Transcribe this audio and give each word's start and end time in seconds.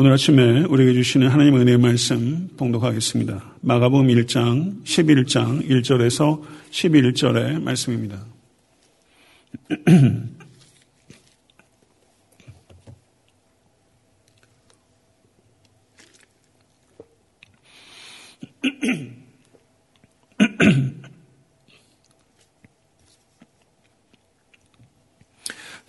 오늘 0.00 0.12
아침에 0.12 0.60
우리에게 0.60 0.92
주시는 0.92 1.26
하나님의 1.26 1.62
은혜의 1.62 1.78
말씀 1.78 2.50
봉독하겠습니다. 2.56 3.54
마가복음 3.62 4.06
1장 4.06 4.84
11장 4.84 5.68
1절에서 5.68 6.40
11절의 6.70 7.60
말씀입니다. 7.60 8.24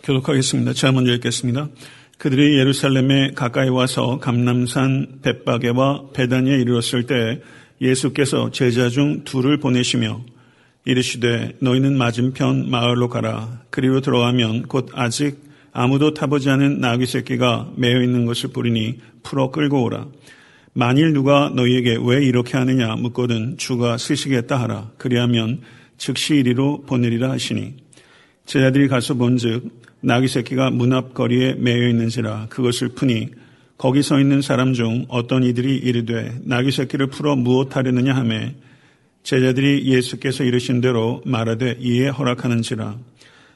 교독하겠습니다. 0.02 0.74
제가 0.74 0.94
먼저 0.94 1.14
읽겠습니다. 1.14 1.70
그들이 2.20 2.58
예루살렘에 2.60 3.32
가까이 3.32 3.70
와서 3.70 4.20
감남산 4.20 5.22
벳바게와 5.22 6.10
베단에 6.14 6.52
이르렀을 6.52 7.06
때 7.06 7.42
예수께서 7.80 8.52
제자 8.52 8.90
중 8.90 9.24
둘을 9.24 9.58
보내시며 9.58 10.26
이르시되 10.84 11.54
너희는 11.62 11.98
맞은편 11.98 12.70
마을로 12.70 13.08
가라. 13.08 13.62
그리로 13.70 14.02
들어가면 14.02 14.64
곧 14.64 14.90
아직 14.96 15.42
아무도 15.72 16.14
타보지 16.14 16.50
않은 16.50 16.82
나귀 16.82 17.06
새끼가 17.06 17.72
매여 17.78 18.04
있는 18.04 18.26
것을 18.26 18.50
보리니 18.50 19.00
풀어 19.24 19.50
끌고 19.50 19.82
오라. 19.82 20.08
만일 20.74 21.14
누가 21.14 21.50
너희에게 21.56 22.00
왜 22.04 22.26
이렇게 22.26 22.58
하느냐 22.58 22.98
묻거든 22.98 23.56
주가 23.58 23.98
쓰시겠다 23.98 24.60
하라. 24.60 24.92
그리하면 24.98 25.62
즉시 25.98 26.36
이리로 26.36 26.82
보내리라 26.82 27.32
하시니 27.32 27.76
제자들이 28.46 28.90
가서 28.90 29.14
본즉 29.14 29.89
나귀 30.02 30.28
새끼가 30.28 30.72
문 30.72 30.94
앞거리에 30.94 31.56
매여 31.56 31.90
있는지라 31.90 32.48
그것을 32.50 32.90
푸니 32.90 33.30
거기 33.78 34.02
서 34.02 34.20
있는 34.20 34.42
사람 34.42 34.74
중 34.74 35.06
어떤 35.08 35.44
이들이 35.44 35.78
이르되 35.78 36.40
나귀 36.44 36.72
새끼를 36.72 37.08
풀어 37.08 37.36
무엇하려느냐 37.36 38.16
하매 38.16 38.56
제자들이 39.24 39.86
예수께서 39.86 40.44
이르신 40.44 40.82
대로 40.82 41.22
말하되 41.26 41.78
이에 41.80 42.08
허락하는지라. 42.08 42.98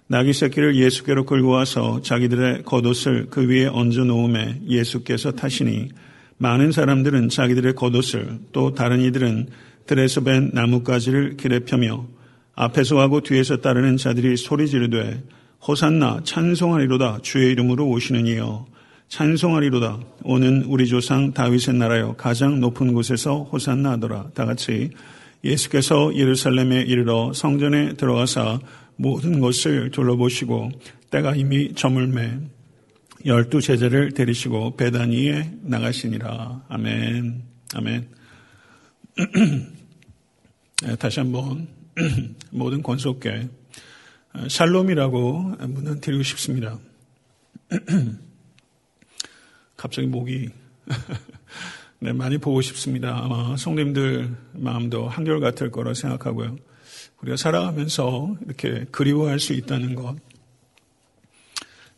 나귀 0.08 0.34
새끼를 0.34 0.76
예수께로 0.76 1.26
끌고 1.26 1.50
와서 1.50 2.02
자기들의 2.02 2.64
겉옷을 2.64 3.28
그 3.30 3.48
위에 3.48 3.68
얹어 3.68 4.04
놓음에 4.04 4.62
예수께서 4.68 5.32
타시니 5.32 5.90
많은 6.38 6.72
사람들은 6.72 7.30
자기들의 7.30 7.74
겉옷을 7.74 8.40
또 8.52 8.74
다른 8.74 9.02
이들은 9.02 9.48
들에서 9.88 10.22
벤 10.22 10.52
나뭇가지를 10.54 11.38
길에 11.38 11.60
펴며 11.60 12.06
앞에서 12.56 13.00
하고 13.00 13.22
뒤에서 13.22 13.58
따르는 13.58 13.98
자들이 13.98 14.38
소리 14.38 14.68
지르되 14.68 15.24
호산나 15.66 16.20
찬송하리로다 16.26 17.20
주의 17.22 17.54
이름으로 17.54 17.88
오시는 17.88 18.28
이여. 18.28 18.66
찬송하리로다. 19.08 20.00
오는 20.24 20.64
우리 20.64 20.88
조상 20.88 21.32
다윗의 21.34 21.76
나라여 21.76 22.16
가장 22.18 22.60
높은 22.60 22.94
곳에서 22.94 23.44
호산나 23.44 23.92
하더라. 23.92 24.32
다 24.34 24.46
같이 24.46 24.90
예수께서 25.46 26.14
예루살렘에 26.16 26.82
이르러 26.82 27.32
성전에 27.32 27.94
들어가사 27.94 28.60
모든 28.98 29.40
것을 29.40 29.92
둘러보시고 29.92 30.72
때가 31.12 31.36
이미 31.36 31.74
저물매 31.74 32.40
열두 33.26 33.62
제자를 33.62 34.12
데리시고 34.12 34.76
베다니에 34.76 35.60
나가시니라. 35.62 36.66
아멘. 36.68 37.42
아멘. 37.76 38.08
네, 40.84 40.96
다시 40.98 41.22
한번 41.22 41.70
모든 42.52 42.84
권속계 42.84 43.48
샬롬이라고 44.48 45.56
문은 45.68 46.02
드리고 46.02 46.24
싶습니다. 46.24 46.78
갑자기 49.78 50.08
목이 50.08 50.50
네, 52.00 52.12
많이 52.14 52.38
보고 52.38 52.62
싶습니다. 52.62 53.18
아마 53.24 53.56
성님들 53.56 54.36
마음도 54.54 55.08
한결같을 55.08 55.72
거라 55.72 55.94
생각하고요. 55.94 56.58
우리가 57.22 57.38
살아가면서 57.38 58.36
이렇게 58.46 58.86
그리워할 58.92 59.40
수 59.40 59.54
있다는 59.54 59.96
것, 59.96 60.18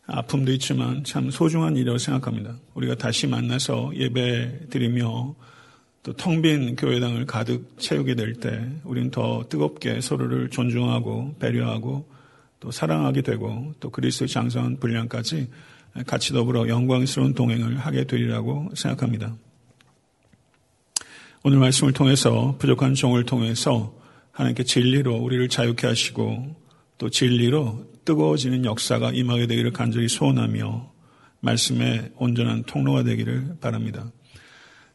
아픔도 0.05 0.51
있지만 0.53 1.03
참 1.03 1.31
소중한 1.31 1.75
일이라고 1.75 1.97
생각합니다. 1.97 2.55
우리가 2.75 2.95
다시 2.95 3.25
만나서 3.25 3.93
예배 3.95 4.67
드리며 4.69 5.35
또 6.03 6.13
텅 6.13 6.43
빈 6.43 6.75
교회당을 6.75 7.25
가득 7.25 7.79
채우게 7.79 8.13
될 8.13 8.35
때 8.35 8.69
우리는 8.83 9.09
더 9.09 9.45
뜨겁게 9.49 10.01
서로를 10.01 10.51
존중하고 10.51 11.35
배려하고 11.39 12.05
또 12.59 12.71
사랑하게 12.71 13.21
되고 13.21 13.73
또 13.79 13.89
그리스도의 13.89 14.29
장성한 14.29 14.79
분량까지 14.79 15.49
같이 16.05 16.33
더불어 16.33 16.67
영광스러운 16.67 17.33
동행을 17.33 17.77
하게 17.77 18.05
되리라고 18.05 18.69
생각합니다. 18.75 19.35
오늘 21.43 21.59
말씀을 21.59 21.93
통해서 21.93 22.55
부족한 22.57 22.95
종을 22.95 23.23
통해서 23.23 23.93
하나님께 24.31 24.63
진리로 24.63 25.15
우리를 25.15 25.47
자유케 25.47 25.87
하시고 25.87 26.55
또 26.97 27.09
진리로 27.09 27.85
뜨거워지는 28.03 28.65
역사가 28.65 29.11
임하게 29.11 29.47
되기를 29.47 29.71
간절히 29.71 30.07
소원하며 30.07 30.91
말씀의 31.41 32.11
온전한 32.15 32.63
통로가 32.63 33.03
되기를 33.03 33.57
바랍니다. 33.61 34.11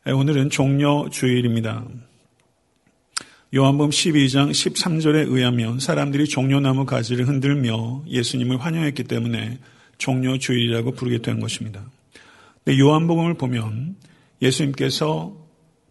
오늘은 0.07 0.51
종료 0.51 1.09
주일입니다. 1.09 1.87
요한복음 3.53 3.91
12장 3.91 4.53
13절에 4.53 5.29
의하면 5.29 5.81
사람들이 5.81 6.27
종려나무 6.27 6.87
가지를 6.87 7.27
흔들며 7.27 8.05
예수님을 8.07 8.61
환영했기 8.61 9.03
때문에 9.03 9.59
종려주일이라고 9.99 10.93
부르게 10.93 11.21
된 11.21 11.41
것입니다. 11.41 11.83
요한복음을 12.69 13.35
보면 13.35 13.97
예수님께서 14.41 15.37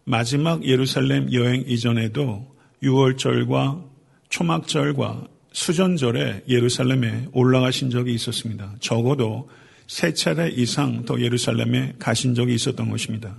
마지막 0.04 0.64
예루살렘 0.64 1.30
여행 1.34 1.62
이전에도 1.66 2.50
6월절과 2.82 3.84
초막절과 4.30 5.26
수전절에 5.52 6.44
예루살렘에 6.48 7.28
올라가신 7.32 7.90
적이 7.90 8.14
있었습니다. 8.14 8.74
적어도 8.80 9.50
세 9.86 10.14
차례 10.14 10.48
이상 10.48 11.04
더 11.04 11.20
예루살렘에 11.20 11.92
가신 11.98 12.34
적이 12.34 12.54
있었던 12.54 12.88
것입니다. 12.88 13.36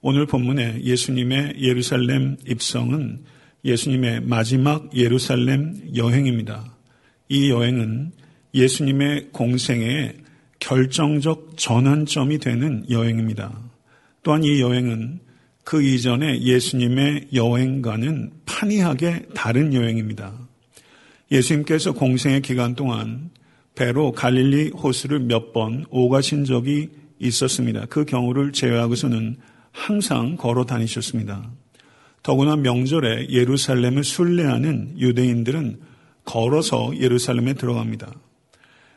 오늘 0.00 0.26
본문에 0.26 0.82
예수님의 0.84 1.56
예루살렘 1.58 2.36
입성은 2.46 3.24
예수님의 3.68 4.22
마지막 4.22 4.94
예루살렘 4.96 5.76
여행입니다. 5.94 6.74
이 7.28 7.50
여행은 7.50 8.12
예수님의 8.54 9.28
공생의 9.32 10.16
결정적 10.58 11.56
전환점이 11.56 12.38
되는 12.38 12.84
여행입니다. 12.90 13.56
또한 14.22 14.42
이 14.42 14.60
여행은 14.60 15.20
그 15.64 15.82
이전에 15.82 16.40
예수님의 16.40 17.28
여행과는 17.34 18.32
판이하게 18.46 19.26
다른 19.34 19.74
여행입니다. 19.74 20.32
예수님께서 21.30 21.92
공생의 21.92 22.40
기간 22.40 22.74
동안 22.74 23.30
배로 23.74 24.12
갈릴리 24.12 24.70
호수를 24.70 25.20
몇 25.20 25.52
번 25.52 25.84
오가신 25.90 26.44
적이 26.46 26.88
있었습니다. 27.20 27.84
그 27.86 28.04
경우를 28.04 28.52
제외하고서는 28.52 29.36
항상 29.72 30.36
걸어 30.36 30.64
다니셨습니다. 30.64 31.50
더구나 32.28 32.56
명절에 32.56 33.30
예루살렘을 33.30 34.04
순례하는 34.04 34.98
유대인들은 34.98 35.80
걸어서 36.26 36.92
예루살렘에 37.00 37.54
들어갑니다. 37.54 38.12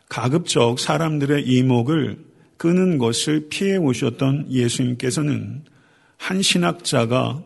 가급적 0.09 0.78
사람들의 0.78 1.47
이목을 1.47 2.25
끄는 2.58 2.97
것을 2.97 3.47
피해 3.47 3.78
오셨던 3.78 4.52
예수님께서는 4.52 5.64
한 6.18 6.42
신학자가 6.42 7.42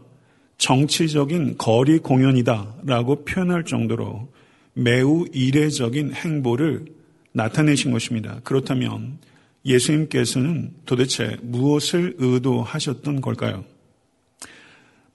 정치적인 0.58 1.60
거리 1.60 2.00
공연이다 2.00 2.78
라고 2.84 3.24
표현할 3.24 3.64
정도로 3.64 4.30
매우 4.74 5.28
이례적인 5.32 6.14
행보를 6.14 6.86
나타내신 7.32 7.92
것입니다. 7.92 8.40
그렇다면 8.44 9.20
예수님께서는 9.68 10.72
도대체 10.88 11.38
무엇을 11.44 12.16
의도하셨던 12.18 13.22
걸까요? 13.22 13.66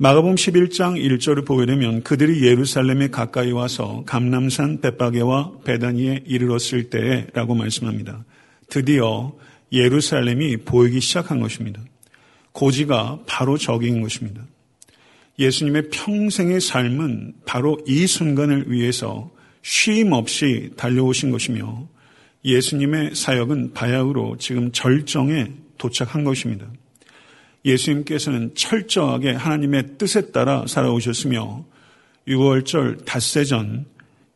마가복음 0.02 0.36
11장 0.36 0.98
1절을 0.98 1.46
보게 1.46 1.66
되면 1.66 2.02
그들이 2.02 2.46
예루살렘에 2.46 3.08
가까이 3.08 3.52
와서 3.52 4.02
감남산 4.06 4.80
벳바게와 4.80 5.58
베다니에 5.66 6.22
이르렀을 6.24 6.88
때라고 6.88 7.54
말씀합니다. 7.54 8.24
드디어 8.70 9.34
예루살렘이 9.70 10.56
보이기 10.56 11.00
시작한 11.00 11.40
것입니다. 11.40 11.82
고지가 12.52 13.24
바로 13.26 13.58
저기인 13.58 14.00
것입니다. 14.00 14.42
예수님의 15.38 15.90
평생의 15.90 16.62
삶은 16.62 17.34
바로 17.44 17.78
이 17.86 18.06
순간을 18.06 18.72
위해서 18.72 19.30
쉼 19.60 20.10
없이 20.14 20.70
달려오신 20.78 21.30
것이며 21.30 21.86
예수님의 22.46 23.16
사역은 23.16 23.74
바야흐로 23.74 24.38
지금 24.38 24.72
절정에 24.72 25.48
도착한 25.76 26.24
것입니다. 26.24 26.68
예수님께서는 27.64 28.54
철저하게 28.54 29.32
하나님의 29.32 29.98
뜻에 29.98 30.30
따라 30.32 30.64
살아오셨으며 30.66 31.64
6월절 32.28 33.04
닷새 33.04 33.44
전 33.44 33.86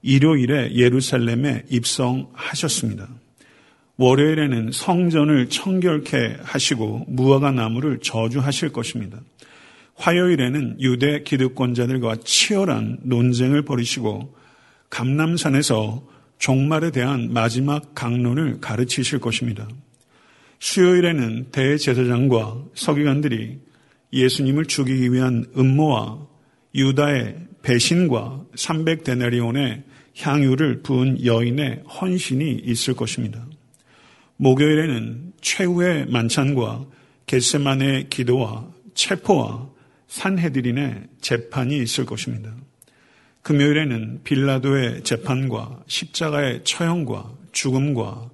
일요일에 0.02 0.74
예루살렘에 0.74 1.64
입성하셨습니다. 1.70 3.08
월요일에는 3.96 4.72
성전을 4.72 5.48
청결케 5.48 6.38
하시고 6.42 7.04
무화과 7.08 7.52
나무를 7.52 8.00
저주하실 8.00 8.72
것입니다. 8.72 9.20
화요일에는 9.94 10.80
유대 10.80 11.22
기득권자들과 11.22 12.16
치열한 12.24 12.98
논쟁을 13.04 13.62
벌이시고 13.62 14.34
감남산에서 14.90 16.04
종말에 16.38 16.90
대한 16.90 17.32
마지막 17.32 17.94
강론을 17.94 18.60
가르치실 18.60 19.20
것입니다. 19.20 19.68
수요일에는 20.58 21.50
대제사장과 21.50 22.64
서기관들이 22.74 23.58
예수님을 24.12 24.66
죽이기 24.66 25.12
위한 25.12 25.44
음모와 25.56 26.26
유다의 26.74 27.36
배신과 27.62 28.46
300데나리온의 28.54 29.82
향유를 30.16 30.82
부은 30.82 31.24
여인의 31.24 31.82
헌신이 31.88 32.62
있을 32.64 32.94
것입니다. 32.94 33.46
목요일에는 34.36 35.32
최후의 35.40 36.06
만찬과 36.06 36.86
겟세만의 37.26 38.08
기도와 38.10 38.68
체포와 38.94 39.68
산헤드린의 40.08 41.08
재판이 41.20 41.76
있을 41.78 42.06
것입니다. 42.06 42.54
금요일에는 43.42 44.20
빌라도의 44.24 45.02
재판과 45.02 45.82
십자가의 45.86 46.62
처형과 46.64 47.32
죽음과 47.52 48.30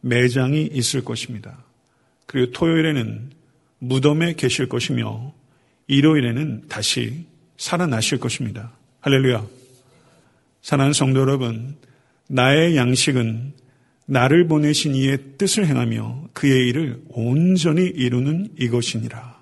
매장이 0.00 0.68
있을 0.72 1.04
것입니다. 1.04 1.64
그리고 2.26 2.52
토요일에는 2.52 3.30
무덤에 3.78 4.34
계실 4.34 4.68
것이며 4.68 5.32
일요일에는 5.86 6.68
다시 6.68 7.26
살아나실 7.56 8.18
것입니다. 8.18 8.72
할렐루야. 9.00 9.46
사랑하는 10.62 10.92
성도 10.92 11.20
여러분, 11.20 11.76
나의 12.28 12.76
양식은 12.76 13.54
나를 14.06 14.46
보내신 14.48 14.94
이의 14.94 15.18
뜻을 15.38 15.66
행하며 15.66 16.28
그의 16.32 16.68
일을 16.68 17.02
온전히 17.08 17.86
이루는 17.86 18.50
이것이니라. 18.58 19.38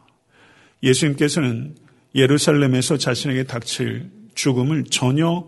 예수님께서는 0.82 1.75
예루살렘에서 2.14 2.96
자신에게 2.96 3.44
닥칠 3.44 4.10
죽음을 4.34 4.84
전혀 4.84 5.46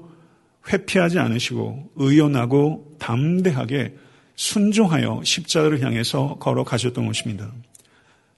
회피하지 0.71 1.19
않으시고 1.19 1.93
의연하고 1.97 2.97
담대하게 2.99 3.95
순종하여 4.41 5.21
십자가를 5.23 5.83
향해서 5.83 6.37
걸어가셨던 6.41 7.05
것입니다. 7.07 7.53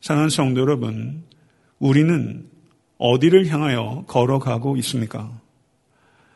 사랑하는 0.00 0.30
성도 0.30 0.60
여러분, 0.60 1.22
우리는 1.78 2.44
어디를 2.98 3.46
향하여 3.46 4.04
걸어가고 4.08 4.76
있습니까? 4.78 5.30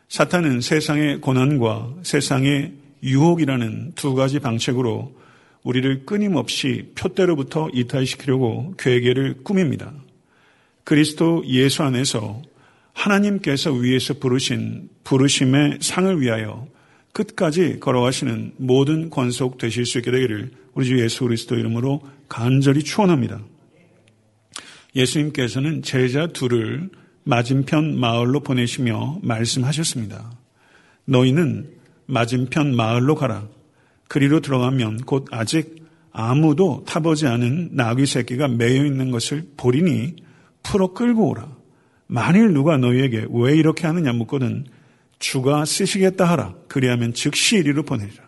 사탄은 0.07 0.61
세상의 0.61 1.19
고난과 1.19 1.95
세상의 2.03 2.75
유혹이라는 3.03 3.91
두 3.95 4.15
가지 4.15 4.39
방책으로 4.39 5.13
우리를 5.63 6.05
끊임없이 6.05 6.93
표대로부터 6.95 7.69
이탈시키려고 7.73 8.73
괴계를 8.77 9.43
꾸밉니다. 9.43 9.91
그리스도 10.85 11.43
예수 11.45 11.83
안에서 11.83 12.41
하나님께서 12.93 13.73
위에서 13.73 14.13
부르신 14.13 14.87
부르심의 15.03 15.79
상을 15.81 16.21
위하여 16.21 16.67
끝까지 17.17 17.79
걸어가시는 17.79 18.53
모든 18.57 19.09
권속 19.09 19.57
되실 19.57 19.87
수 19.87 19.97
있게 19.97 20.11
되기를 20.11 20.51
우리 20.75 20.85
주 20.85 20.99
예수 21.01 21.23
그리스도 21.23 21.55
이름으로 21.55 22.01
간절히 22.29 22.83
축원합니다. 22.83 23.41
예수님께서는 24.95 25.81
제자 25.81 26.27
둘을 26.27 26.91
맞은편 27.23 27.99
마을로 27.99 28.41
보내시며 28.41 29.19
말씀하셨습니다. 29.23 30.31
너희는 31.05 31.71
맞은편 32.05 32.75
마을로 32.75 33.15
가라. 33.15 33.47
그리로 34.07 34.39
들어가면 34.39 34.97
곧 35.05 35.25
아직 35.31 35.87
아무도 36.11 36.83
타보지 36.85 37.25
않은 37.25 37.69
나귀 37.71 38.05
새끼가 38.05 38.47
매여 38.47 38.85
있는 38.85 39.09
것을 39.09 39.47
보리니 39.57 40.17
풀어 40.61 40.93
끌고 40.93 41.29
오라. 41.29 41.49
만일 42.05 42.53
누가 42.53 42.77
너희에게 42.77 43.25
왜 43.31 43.55
이렇게 43.57 43.87
하느냐 43.87 44.13
묻거든 44.13 44.65
주가 45.19 45.65
쓰시겠다 45.65 46.25
하라. 46.25 46.55
그리하면 46.67 47.13
즉시 47.13 47.57
이리로 47.57 47.83
보내리라. 47.83 48.27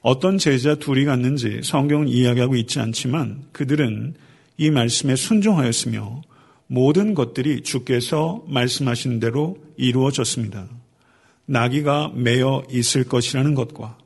어떤 0.00 0.38
제자 0.38 0.74
둘이 0.76 1.04
갔는지 1.04 1.60
성경은 1.62 2.08
이야기하고 2.08 2.56
있지 2.56 2.78
않지만 2.80 3.44
그들은 3.52 4.14
이 4.56 4.70
말씀에 4.70 5.16
순종하였으며 5.16 6.22
모든 6.66 7.14
것들이 7.14 7.62
주께서 7.62 8.44
말씀하신 8.48 9.20
대로 9.20 9.58
이루어졌습니다. 9.76 10.68
나귀가 11.46 12.12
매여 12.14 12.64
있을 12.70 13.04
것이라는 13.04 13.54
것과 13.54 13.96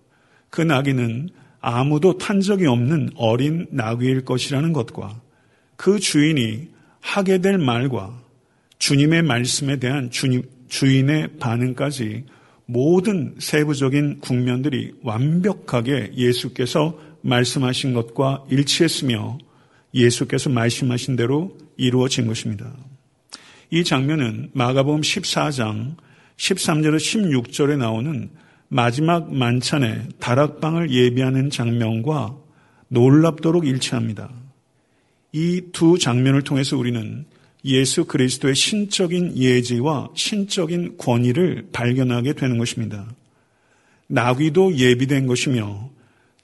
그 0.49 0.61
나귀는 0.61 1.31
아무도 1.61 2.19
탄 2.19 2.41
적이 2.41 2.67
없는 2.67 3.11
어린 3.17 3.67
나귀일 3.71 4.25
것이라는 4.25 4.73
것과 4.73 5.21
그 5.77 5.99
주인이 5.99 6.69
하게 7.01 7.39
될 7.39 7.59
말과 7.59 8.21
주님의 8.79 9.23
말씀에 9.23 9.79
대한 9.79 10.11
주님, 10.11 10.43
주인의 10.73 11.37
반응까지 11.39 12.25
모든 12.65 13.35
세부적인 13.39 14.21
국면들이 14.21 14.93
완벽하게 15.03 16.13
예수께서 16.17 16.99
말씀하신 17.21 17.93
것과 17.93 18.45
일치했으며 18.49 19.37
예수께서 19.93 20.49
말씀하신 20.49 21.17
대로 21.17 21.59
이루어진 21.77 22.27
것입니다. 22.27 22.73
이 23.71 23.85
장면은 23.85 24.49
마가복음 24.55 25.03
14장 25.03 25.97
13절에서 26.39 26.97
16절에 26.97 27.77
나오는 27.77 28.31
마지막 28.69 29.31
만찬에 29.31 30.09
다락방을 30.21 30.91
예비하는 30.91 31.51
장면과 31.51 32.35
놀랍도록 32.89 33.67
일치합니다. 33.67 34.31
이 35.33 35.61
두 35.73 35.99
장면을 35.99 36.43
통해서 36.43 36.79
우리는 36.79 37.27
예수 37.65 38.05
그리스도의 38.05 38.55
신적인 38.55 39.37
예지와 39.37 40.11
신적인 40.15 40.97
권위를 40.99 41.69
발견하게 41.73 42.33
되는 42.33 42.59
것입니다. 42.59 43.07
나귀도 44.09 44.77
예비된 44.77 45.27
것이며 45.27 45.91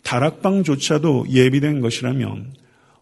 다락방조차도 0.03 1.27
예비된 1.31 1.81
것이라면 1.81 2.53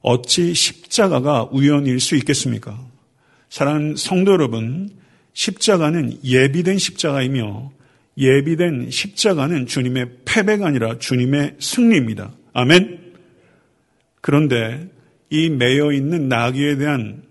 어찌 0.00 0.54
십자가가 0.54 1.48
우연일 1.52 2.00
수 2.00 2.16
있겠습니까? 2.16 2.80
사랑하는 3.48 3.96
성도 3.96 4.32
여러분, 4.32 4.90
십자가는 5.34 6.18
예비된 6.24 6.78
십자가이며 6.78 7.72
예비된 8.18 8.90
십자가는 8.90 9.66
주님의 9.66 10.08
패배가 10.24 10.66
아니라 10.66 10.98
주님의 10.98 11.56
승리입니다. 11.60 12.32
아멘. 12.54 13.12
그런데 14.20 14.88
이 15.28 15.50
매여 15.50 15.92
있는 15.92 16.28
나귀에 16.28 16.76
대한 16.76 17.22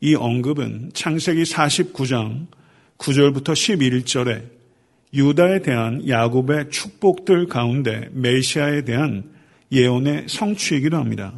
이 0.00 0.14
언급은 0.14 0.90
창세기 0.92 1.44
49장 1.44 2.46
9절부터 2.98 3.52
11절에 3.52 4.42
유다에 5.14 5.60
대한 5.60 6.06
야곱의 6.06 6.70
축복들 6.70 7.46
가운데 7.46 8.10
메시아에 8.12 8.82
대한 8.82 9.24
예언의 9.72 10.26
성취이기도 10.28 10.98
합니다. 10.98 11.32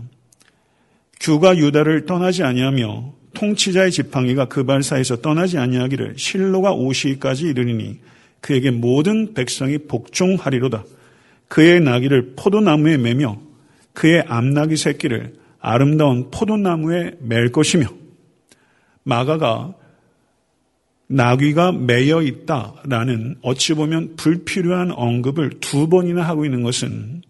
규가 1.21 1.57
유다를 1.57 2.07
떠나지 2.07 2.43
아니하며 2.43 3.15
통치자의 3.35 3.93
지팡이가 3.93 4.47
그 4.47 4.65
발사에서 4.65 5.21
떠나지 5.21 5.59
아니하기를 5.59 6.15
실로가 6.17 6.73
오시기까지 6.73 7.47
이르니 7.47 8.01
그에게 8.41 8.73
모든 8.73 9.35
백성이 9.35 9.79
복종하리로다. 9.79 10.85
그의 11.47 11.81
나귀를 11.81 12.35
포도나무에 12.37 12.97
매며 12.97 13.41
그의 13.93 14.25
암나귀 14.27 14.77
새끼를 14.77 15.35
아름다운 15.61 16.31
포도나무에 16.31 17.13
맬 17.21 17.53
것이며 17.53 17.98
마가가 19.09 19.73
나귀가 21.07 21.73
매여 21.73 22.21
있다라는 22.21 23.37
어찌 23.41 23.73
보면 23.73 24.17
불필요한 24.17 24.93
언급을 24.93 25.61
두 25.61 25.89
번이나 25.89 26.23
하고 26.23 26.45
있는 26.45 26.63
것은 26.63 27.23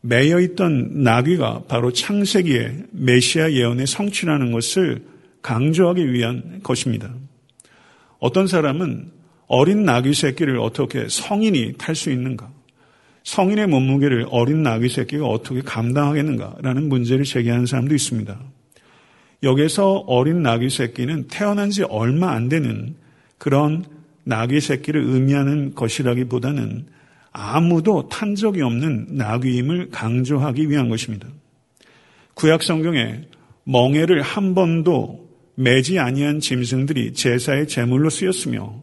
매여 0.00 0.40
있던 0.40 1.04
나귀가 1.04 1.62
바로 1.68 1.92
창세기의 1.92 2.86
메시아 2.90 3.52
예언의 3.52 3.86
성취라는 3.86 4.50
것을 4.50 5.04
강조하기 5.42 6.12
위한 6.12 6.60
것입니다. 6.64 7.14
어떤 8.18 8.48
사람은 8.48 9.12
어린 9.46 9.84
나귀 9.84 10.14
새끼를 10.14 10.58
어떻게 10.58 11.06
성인이 11.08 11.74
탈 11.78 11.94
수 11.94 12.10
있는가? 12.10 12.50
성인의 13.22 13.68
몸무게를 13.68 14.26
어린 14.30 14.64
나귀 14.64 14.88
새끼가 14.88 15.26
어떻게 15.26 15.60
감당하겠는가라는 15.60 16.88
문제를 16.88 17.24
제기하는 17.24 17.66
사람도 17.66 17.94
있습니다. 17.94 18.53
여기서 19.44 20.04
어린 20.06 20.42
나귀 20.42 20.70
새끼는 20.70 21.28
태어난 21.28 21.70
지 21.70 21.82
얼마 21.84 22.32
안 22.32 22.48
되는 22.48 22.96
그런 23.38 23.84
나귀 24.24 24.60
새끼를 24.60 25.02
의미하는 25.04 25.74
것이라기보다는 25.74 26.86
아무도 27.30 28.08
탄 28.08 28.34
적이 28.34 28.62
없는 28.62 29.08
나귀임을 29.10 29.90
강조하기 29.90 30.70
위한 30.70 30.88
것입니다. 30.88 31.28
구약 32.34 32.62
성경에 32.62 33.22
멍에를 33.64 34.22
한 34.22 34.54
번도 34.54 35.28
매지 35.56 35.98
아니한 35.98 36.40
짐승들이 36.40 37.12
제사의 37.12 37.68
제물로 37.68 38.10
쓰였으며 38.10 38.82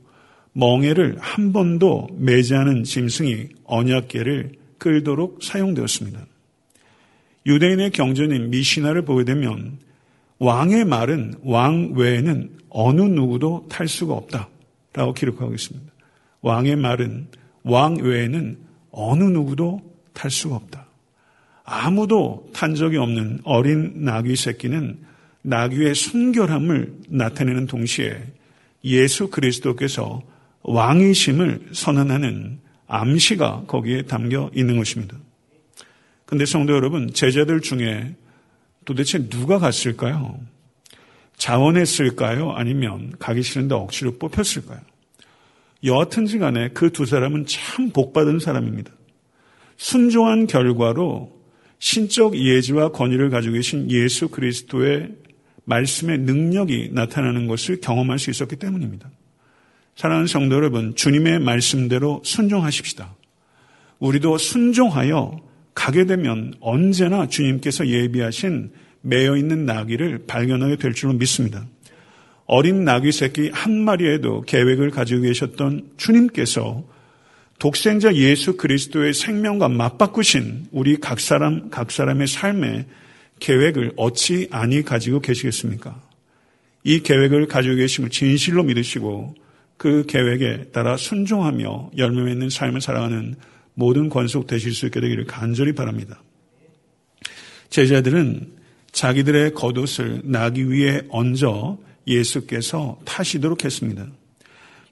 멍에를 0.53 1.17
한 1.19 1.53
번도 1.53 2.09
매지 2.17 2.55
않은 2.55 2.83
짐승이 2.83 3.47
언약계를 3.63 4.51
끌도록 4.77 5.43
사용되었습니다. 5.43 6.25
유대인의 7.45 7.91
경전인 7.91 8.51
미시나를 8.51 9.03
보게 9.03 9.23
되면 9.25 9.79
왕의 10.41 10.85
말은 10.85 11.35
왕 11.43 11.91
외에는 11.93 12.49
어느 12.69 13.01
누구도 13.01 13.67
탈 13.69 13.87
수가 13.87 14.15
없다 14.15 14.49
라고 14.91 15.13
기록하고 15.13 15.53
있습니다. 15.53 15.93
왕의 16.41 16.77
말은 16.77 17.27
왕 17.61 17.97
외에는 17.97 18.57
어느 18.89 19.23
누구도 19.23 19.81
탈 20.13 20.31
수가 20.31 20.55
없다. 20.55 20.87
아무도 21.63 22.49
탄 22.55 22.73
적이 22.73 22.97
없는 22.97 23.41
어린 23.43 24.03
나귀 24.03 24.35
새끼는 24.35 25.01
나귀의 25.43 25.93
순결함을 25.93 26.91
나타내는 27.09 27.67
동시에 27.67 28.19
예수 28.83 29.29
그리스도께서 29.29 30.23
왕이심을 30.63 31.67
선언하는 31.71 32.59
암시가 32.87 33.65
거기에 33.67 34.01
담겨 34.03 34.49
있는 34.55 34.77
것입니다. 34.77 35.15
근데 36.25 36.47
성도 36.47 36.73
여러분, 36.73 37.13
제자들 37.13 37.61
중에 37.61 38.15
도대체 38.85 39.29
누가 39.29 39.57
갔을까요? 39.59 40.39
자원했을까요? 41.37 42.51
아니면 42.51 43.13
가기 43.19 43.41
싫은데 43.41 43.75
억지로 43.75 44.17
뽑혔을까요? 44.17 44.79
여하튼지 45.83 46.37
간에 46.37 46.69
그 46.69 46.91
두 46.91 47.05
사람은 47.05 47.45
참 47.47 47.89
복받은 47.89 48.39
사람입니다. 48.39 48.91
순종한 49.77 50.45
결과로 50.45 51.41
신적 51.79 52.37
예지와 52.37 52.91
권위를 52.91 53.31
가지고 53.31 53.55
계신 53.55 53.89
예수 53.89 54.27
그리스도의 54.29 55.15
말씀의 55.63 56.19
능력이 56.19 56.91
나타나는 56.93 57.47
것을 57.47 57.81
경험할 57.81 58.19
수 58.19 58.29
있었기 58.29 58.57
때문입니다. 58.57 59.09
사랑하는 59.95 60.27
성도 60.27 60.55
여러분, 60.55 60.95
주님의 60.95 61.39
말씀대로 61.39 62.21
순종하십시다. 62.23 63.15
우리도 63.99 64.37
순종하여 64.37 65.39
가게 65.73 66.05
되면 66.05 66.53
언제나 66.59 67.27
주님께서 67.27 67.87
예비하신 67.87 68.71
매여 69.01 69.37
있는 69.37 69.65
나귀를 69.65 70.25
발견하게 70.27 70.77
될 70.77 70.93
줄로 70.93 71.13
믿습니다. 71.13 71.65
어린 72.45 72.83
나귀 72.83 73.11
새끼 73.11 73.49
한 73.53 73.79
마리에도 73.79 74.41
계획을 74.41 74.91
가지고 74.91 75.21
계셨던 75.21 75.91
주님께서 75.97 76.83
독생자 77.59 78.13
예수 78.15 78.57
그리스도의 78.57 79.13
생명과 79.13 79.69
맞바꾸신 79.69 80.67
우리 80.71 80.99
각 80.99 81.19
사람 81.19 81.69
각 81.69 81.91
사람의 81.91 82.27
삶의 82.27 82.85
계획을 83.39 83.93
어찌 83.95 84.47
아니 84.51 84.83
가지고 84.83 85.19
계시겠습니까? 85.19 86.01
이 86.83 87.01
계획을 87.01 87.47
가지고 87.47 87.75
계심을 87.75 88.09
진실로 88.09 88.63
믿으시고 88.63 89.35
그 89.77 90.05
계획에 90.07 90.71
따라 90.71 90.97
순종하며 90.97 91.91
열매 91.97 92.23
맺는 92.23 92.49
삶을 92.49 92.81
살아가는 92.81 93.35
모든 93.73 94.09
권속 94.09 94.47
되실 94.47 94.73
수 94.73 94.85
있게 94.87 94.99
되기를 94.99 95.25
간절히 95.25 95.73
바랍니다. 95.73 96.21
제자들은 97.69 98.53
자기들의 98.91 99.53
겉옷을 99.53 100.21
나기 100.25 100.69
위해 100.69 101.01
얹어 101.09 101.77
예수께서 102.07 102.99
타시도록 103.05 103.63
했습니다. 103.63 104.07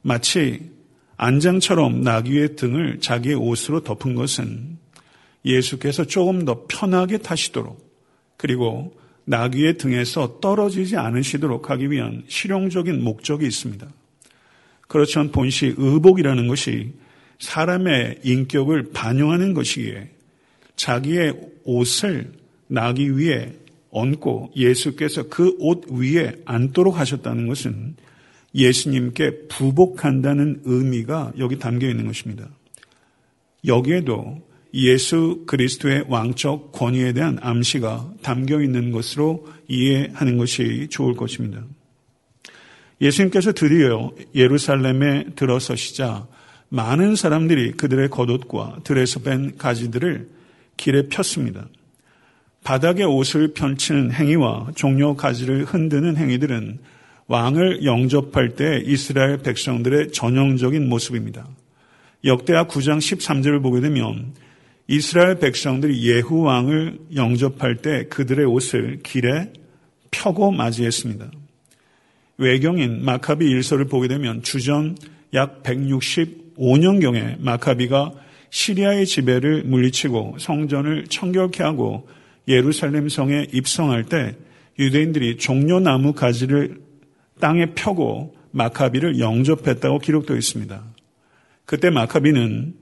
마치 0.02 0.72
안장처럼 1.18 2.02
나귀의 2.02 2.56
등을 2.56 3.00
자기의 3.02 3.36
옷으로 3.36 3.84
덮은 3.84 4.16
것은 4.16 4.78
예수께서 5.44 6.06
조금 6.06 6.46
더 6.46 6.66
편하게 6.68 7.18
타시도록 7.18 7.90
그리고 8.38 8.98
나귀의 9.26 9.78
등에서 9.78 10.40
떨어지지 10.40 10.96
않으시도록 10.98 11.70
하기 11.70 11.92
위한 11.92 12.24
실용적인 12.28 13.04
목적이 13.04 13.46
있습니다. 13.48 13.88
그렇지만 14.88 15.32
본시 15.32 15.76
의복이라는 15.78 16.48
것이 16.48 16.94
사람의 17.40 18.20
인격을 18.24 18.92
반영하는 18.94 19.54
것이기에 19.54 20.12
자기의 20.76 21.34
옷을 21.64 22.32
나귀 22.68 23.18
위에 23.18 23.54
얹고 23.92 24.52
예수께서 24.56 25.28
그 25.30 25.56
옷 25.60 25.86
위에 25.90 26.34
앉도록 26.46 26.98
하셨다는 26.98 27.48
것은 27.48 27.96
예수님께 28.56 29.48
부복한다는 29.48 30.62
의미가 30.66 31.34
여기 31.38 31.60
담겨 31.60 31.88
있는 31.88 32.06
것입니다. 32.06 32.50
여기에도 33.66 34.42
예수 34.74 35.44
그리스도의 35.48 36.06
왕적 36.08 36.72
권위에 36.72 37.14
대한 37.14 37.38
암시가 37.42 38.14
담겨 38.22 38.62
있는 38.62 38.92
것으로 38.92 39.48
이해하는 39.68 40.38
것이 40.38 40.88
좋을 40.90 41.16
것입니다. 41.16 41.64
예수님께서 43.02 43.54
드디어 43.54 44.12
예루살렘에 44.36 45.26
들어서시자 45.36 46.28
많은 46.70 47.16
사람들이 47.16 47.74
그들의 47.74 48.10
겉옷과 48.10 48.80
들에서 48.84 49.20
뺀 49.22 49.58
가지들을 49.58 50.30
길에 50.78 51.10
폈습니다. 51.10 51.68
바닥에 52.64 53.04
옷을 53.04 53.54
펼치는 53.54 54.12
행위와 54.12 54.72
종려 54.76 55.16
가지를 55.16 55.66
흔드는 55.66 56.18
행위들은 56.18 56.80
왕을 57.28 57.86
영접할 57.86 58.56
때 58.56 58.82
이스라엘 58.86 59.38
백성들의 59.38 60.12
전형적인 60.12 60.88
모습입니다. 60.88 61.48
역대하 62.26 62.68
9장 62.68 62.98
13절을 62.98 63.62
보게 63.62 63.82
되면 63.82 64.34
이스라엘 64.88 65.40
백성들이 65.40 66.02
예후 66.08 66.42
왕을 66.42 66.98
영접할 67.16 67.78
때 67.78 68.06
그들의 68.10 68.46
옷을 68.46 69.00
길에 69.04 69.54
펴고 70.12 70.52
맞이했습니다. 70.52 71.32
외경인 72.40 73.06
마카비 73.06 73.46
일서를 73.46 73.86
보게 73.86 74.08
되면 74.08 74.42
주전 74.42 74.98
약 75.34 75.62
165년경에 76.60 77.40
마카비가 77.40 78.12
시리아의 78.50 79.06
지배를 79.06 79.64
물리치고 79.64 80.38
성전을 80.40 81.06
청결케 81.08 81.64
하고 81.64 82.08
예루살렘 82.48 83.08
성에 83.10 83.48
입성할 83.54 84.06
때 84.06 84.36
유대인들이 84.78 85.38
종려나무 85.38 86.14
가지를 86.14 86.82
땅에 87.40 87.74
펴고 87.74 88.36
마카비를 88.52 89.20
영접했다고 89.20 90.00
기록되어 90.00 90.36
있습니다. 90.36 90.84
그때 91.66 91.90
마카비는 91.90 92.74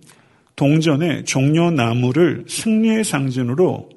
동전에 0.55 1.23
종려나무를 1.25 2.45
승리의 2.47 3.03
상징으로 3.03 3.89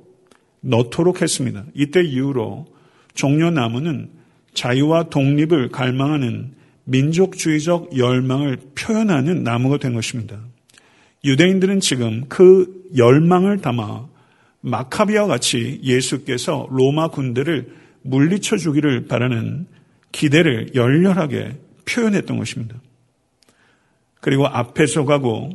넣도록 0.61 1.23
했습니다. 1.23 1.65
이때 1.75 2.03
이후로 2.03 2.67
종려나무는 3.15 4.11
자유와 4.53 5.05
독립을 5.05 5.71
갈망하는 5.71 6.53
민족주의적 6.91 7.97
열망을 7.97 8.59
표현하는 8.75 9.45
나무가 9.45 9.79
된 9.79 9.95
것입니다. 9.95 10.39
유대인들은 11.25 11.81
지금 11.81 12.25
그 12.29 12.67
열망을 12.97 13.59
담아 13.59 14.09
마카비와 14.63 15.27
같이 15.27 15.81
예수께서 15.83 16.67
로마 16.71 17.09
군대를 17.09 17.75
물리쳐 18.03 18.57
주기를 18.57 19.07
바라는 19.07 19.67
기대를 20.13 20.75
열렬하게 20.75 21.59
표현했던 21.89 22.39
것입니다. 22.39 22.77
그리고 24.21 24.47
앞에서 24.47 25.05
가고 25.05 25.51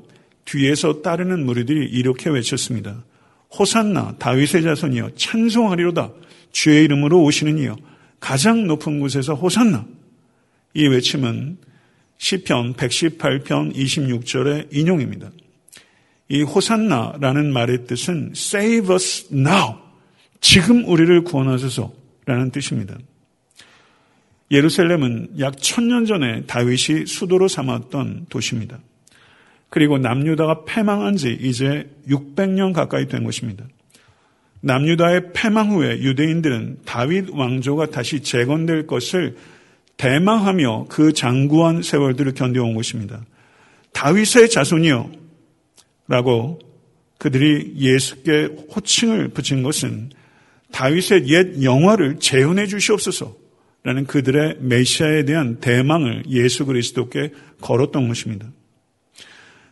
뒤에서 0.45 1.01
따르는 1.01 1.45
무리들이 1.45 1.87
이렇게 1.89 2.29
외쳤습니다. 2.29 3.03
호산나 3.57 4.15
다윗의 4.19 4.63
자손이여 4.63 5.11
찬송하리로다 5.15 6.11
주의 6.51 6.83
이름으로 6.85 7.21
오시는 7.23 7.57
이여 7.57 7.75
가장 8.19 8.67
높은 8.67 8.99
곳에서 8.99 9.33
호산나 9.33 9.85
이 10.75 10.87
외침은 10.87 11.57
시편 12.17 12.73
118편 12.73 13.73
26절의 13.73 14.75
인용입니다. 14.75 15.31
이 16.27 16.41
호산나라는 16.41 17.53
말의 17.53 17.85
뜻은 17.87 18.33
save 18.35 18.93
us 18.93 19.33
now 19.33 19.75
지금 20.41 20.83
우리를 20.85 21.23
구원하소서라는 21.23 22.51
뜻입니다. 22.51 22.97
예루살렘은 24.51 25.39
약 25.39 25.55
천년 25.61 26.05
전에 26.05 26.43
다윗이 26.43 27.05
수도로 27.07 27.47
삼았던 27.47 28.25
도시입니다. 28.27 28.77
그리고 29.69 29.97
남유다가 29.97 30.65
패망한 30.65 31.15
지 31.15 31.37
이제 31.41 31.89
600년 32.09 32.73
가까이 32.73 33.07
된 33.07 33.23
것입니다. 33.23 33.63
남유다의 34.59 35.31
패망 35.33 35.71
후에 35.71 35.99
유대인들은 35.99 36.79
다윗 36.85 37.29
왕조가 37.29 37.91
다시 37.91 38.19
재건될 38.21 38.87
것을 38.87 39.37
대망하며 39.97 40.87
그 40.89 41.13
장구한 41.13 41.81
세월들을 41.81 42.33
견뎌온 42.33 42.75
것입니다. 42.75 43.23
다윗의 43.93 44.49
자손이요. 44.49 45.11
라고 46.07 46.59
그들이 47.17 47.73
예수께 47.77 48.49
호칭을 48.75 49.29
붙인 49.29 49.63
것은 49.63 50.11
다윗의 50.71 51.27
옛 51.29 51.63
영화를 51.63 52.19
재현해 52.19 52.67
주시옵소서. 52.67 53.35
라는 53.83 54.05
그들의 54.05 54.57
메시아에 54.61 55.25
대한 55.25 55.59
대망을 55.59 56.23
예수 56.29 56.65
그리스도께 56.65 57.31
걸었던 57.61 58.07
것입니다. 58.07 58.47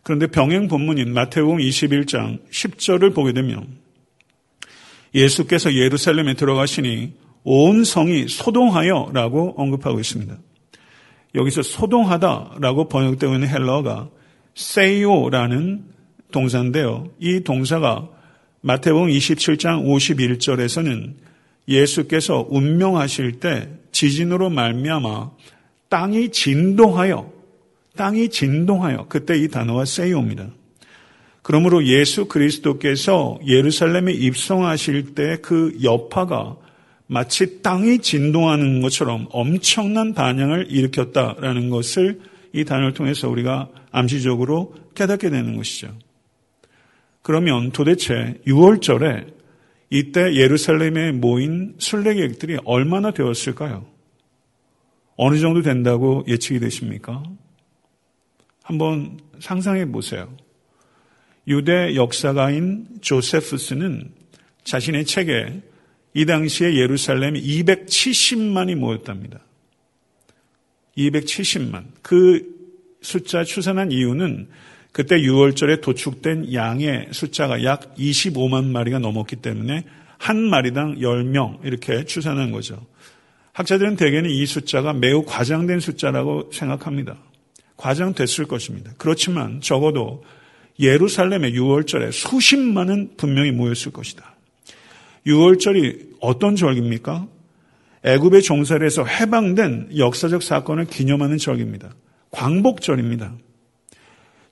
그런데 0.03 0.27
병행 0.27 0.67
본문인 0.67 1.13
마태복음 1.13 1.57
21장 1.57 2.39
10절을 2.51 3.15
보게 3.15 3.33
되면 3.33 3.65
예수께서 5.15 5.73
예루살렘에 5.73 6.35
들어가시니 6.35 7.13
온 7.43 7.83
성이 7.83 8.27
소동하여 8.27 9.11
라고 9.13 9.53
언급하고 9.57 9.99
있습니다. 9.99 10.37
여기서 11.35 11.63
소동하다 11.63 12.55
라고 12.59 12.87
번역되고 12.87 13.33
있는 13.33 13.47
헬러가 13.47 14.09
세이오라는 14.55 15.83
동사인데요. 16.31 17.09
이 17.19 17.41
동사가 17.41 18.09
마태복음 18.61 19.09
27장 19.09 19.83
51절에서는 19.85 21.15
예수께서 21.67 22.45
운명하실 22.49 23.39
때 23.39 23.69
지진으로 23.91 24.49
말미암아 24.49 25.31
땅이 25.89 26.29
진동하여 26.31 27.31
땅이 27.95 28.29
진동하여 28.29 29.05
그때 29.09 29.37
이 29.37 29.47
단어가 29.47 29.85
세이옵니다. 29.85 30.49
그러므로 31.41 31.85
예수 31.85 32.25
그리스도께서 32.25 33.37
예루살렘에 33.45 34.13
입성하실 34.13 35.13
때 35.13 35.37
그 35.41 35.77
여파가 35.83 36.57
마치 37.13 37.61
땅이 37.61 37.99
진동하는 37.99 38.81
것처럼 38.81 39.27
엄청난 39.29 40.15
반향을 40.15 40.71
일으켰다라는 40.71 41.69
것을 41.69 42.19
이 42.53 42.65
단어를 42.65 42.95
통해서 42.95 43.29
우리가 43.29 43.69
암시적으로 43.91 44.73
깨닫게 44.95 45.29
되는 45.29 45.55
것이죠. 45.55 45.95
그러면 47.21 47.71
도대체 47.71 48.41
6월절에 48.47 49.31
이때 49.91 50.33
예루살렘에 50.33 51.11
모인 51.11 51.75
순례객들이 51.77 52.57
얼마나 52.65 53.11
되었을까요? 53.11 53.85
어느 55.15 55.37
정도 55.37 55.61
된다고 55.61 56.25
예측이 56.27 56.59
되십니까? 56.59 57.21
한번 58.63 59.19
상상해 59.39 59.85
보세요. 59.85 60.35
유대 61.47 61.93
역사가인 61.93 62.87
조세프스는 63.01 64.09
자신의 64.63 65.05
책에 65.05 65.61
이 66.13 66.25
당시에 66.25 66.75
예루살렘 66.75 67.33
270만이 67.33 68.75
모였답니다. 68.75 69.39
270만. 70.97 71.85
그 72.01 72.43
숫자 73.01 73.43
추산한 73.43 73.91
이유는 73.91 74.47
그때 74.91 75.17
6월절에 75.17 75.81
도축된 75.81 76.53
양의 76.53 77.09
숫자가 77.11 77.63
약 77.63 77.95
25만 77.95 78.65
마리가 78.65 78.99
넘었기 78.99 79.37
때문에 79.37 79.85
한 80.19 80.37
마리당 80.37 80.99
10명 80.99 81.65
이렇게 81.65 82.05
추산한 82.05 82.51
거죠. 82.51 82.85
학자들은 83.53 83.95
대개는 83.95 84.29
이 84.29 84.45
숫자가 84.45 84.93
매우 84.93 85.25
과장된 85.25 85.79
숫자라고 85.79 86.51
생각합니다. 86.53 87.17
과장됐을 87.77 88.45
것입니다. 88.45 88.91
그렇지만 88.97 89.61
적어도 89.61 90.23
예루살렘의 90.79 91.53
6월절에 91.53 92.11
수십만은 92.11 93.13
분명히 93.17 93.51
모였을 93.51 93.91
것이다. 93.91 94.32
6월절이 95.25 96.17
어떤 96.19 96.55
절기입니까? 96.55 97.27
애굽의 98.03 98.41
종살에서 98.41 99.05
해방된 99.05 99.97
역사적 99.97 100.43
사건을 100.43 100.85
기념하는 100.85 101.37
절기입니다. 101.37 101.95
광복절입니다. 102.31 103.33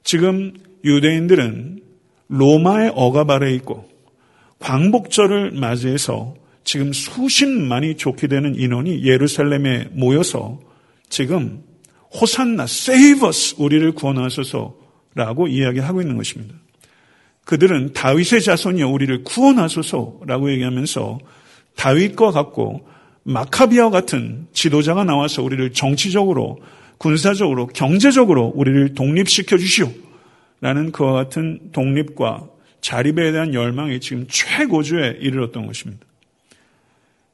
지금 0.04 0.54
유대인들은 0.84 1.82
로마의 2.30 2.94
억압 2.96 3.30
아래 3.30 3.54
있고 3.56 3.90
광복절을 4.60 5.51
맞이해서 5.51 6.36
지금 6.63 6.94
수십만이 6.94 7.98
좋게 7.98 8.28
되는 8.28 8.56
인원이 8.56 9.04
예루살렘에 9.04 9.90
모여서 9.92 10.60
지금 11.10 11.63
호산나, 12.13 12.63
us, 12.63 13.56
우리를 13.58 13.92
구원하소서라고 13.94 15.48
이야기하고 15.48 16.01
있는 16.01 16.18
것입니다. 16.18 16.56
그들은 17.51 17.91
다윗의 17.91 18.43
자손이여 18.43 18.88
우리를 18.88 19.25
구원하소서라고 19.25 20.53
얘기하면서 20.53 21.20
다윗과 21.75 22.31
같고 22.31 22.88
마카비아와 23.24 23.89
같은 23.89 24.48
지도자가 24.53 25.03
나와서 25.03 25.43
우리를 25.43 25.74
정치적으로, 25.74 26.62
군사적으로, 26.98 27.67
경제적으로 27.67 28.53
우리를 28.55 28.93
독립시켜 28.93 29.58
주시오. 29.58 29.91
라는 30.62 30.93
그와 30.93 31.12
같은 31.12 31.60
독립과 31.74 32.48
자립에 32.79 33.34
대한 33.34 33.53
열망이 33.53 34.00
지금 34.00 34.27
최고조에 34.29 35.17
이르렀던 35.20 35.67
것입니다. 35.67 36.05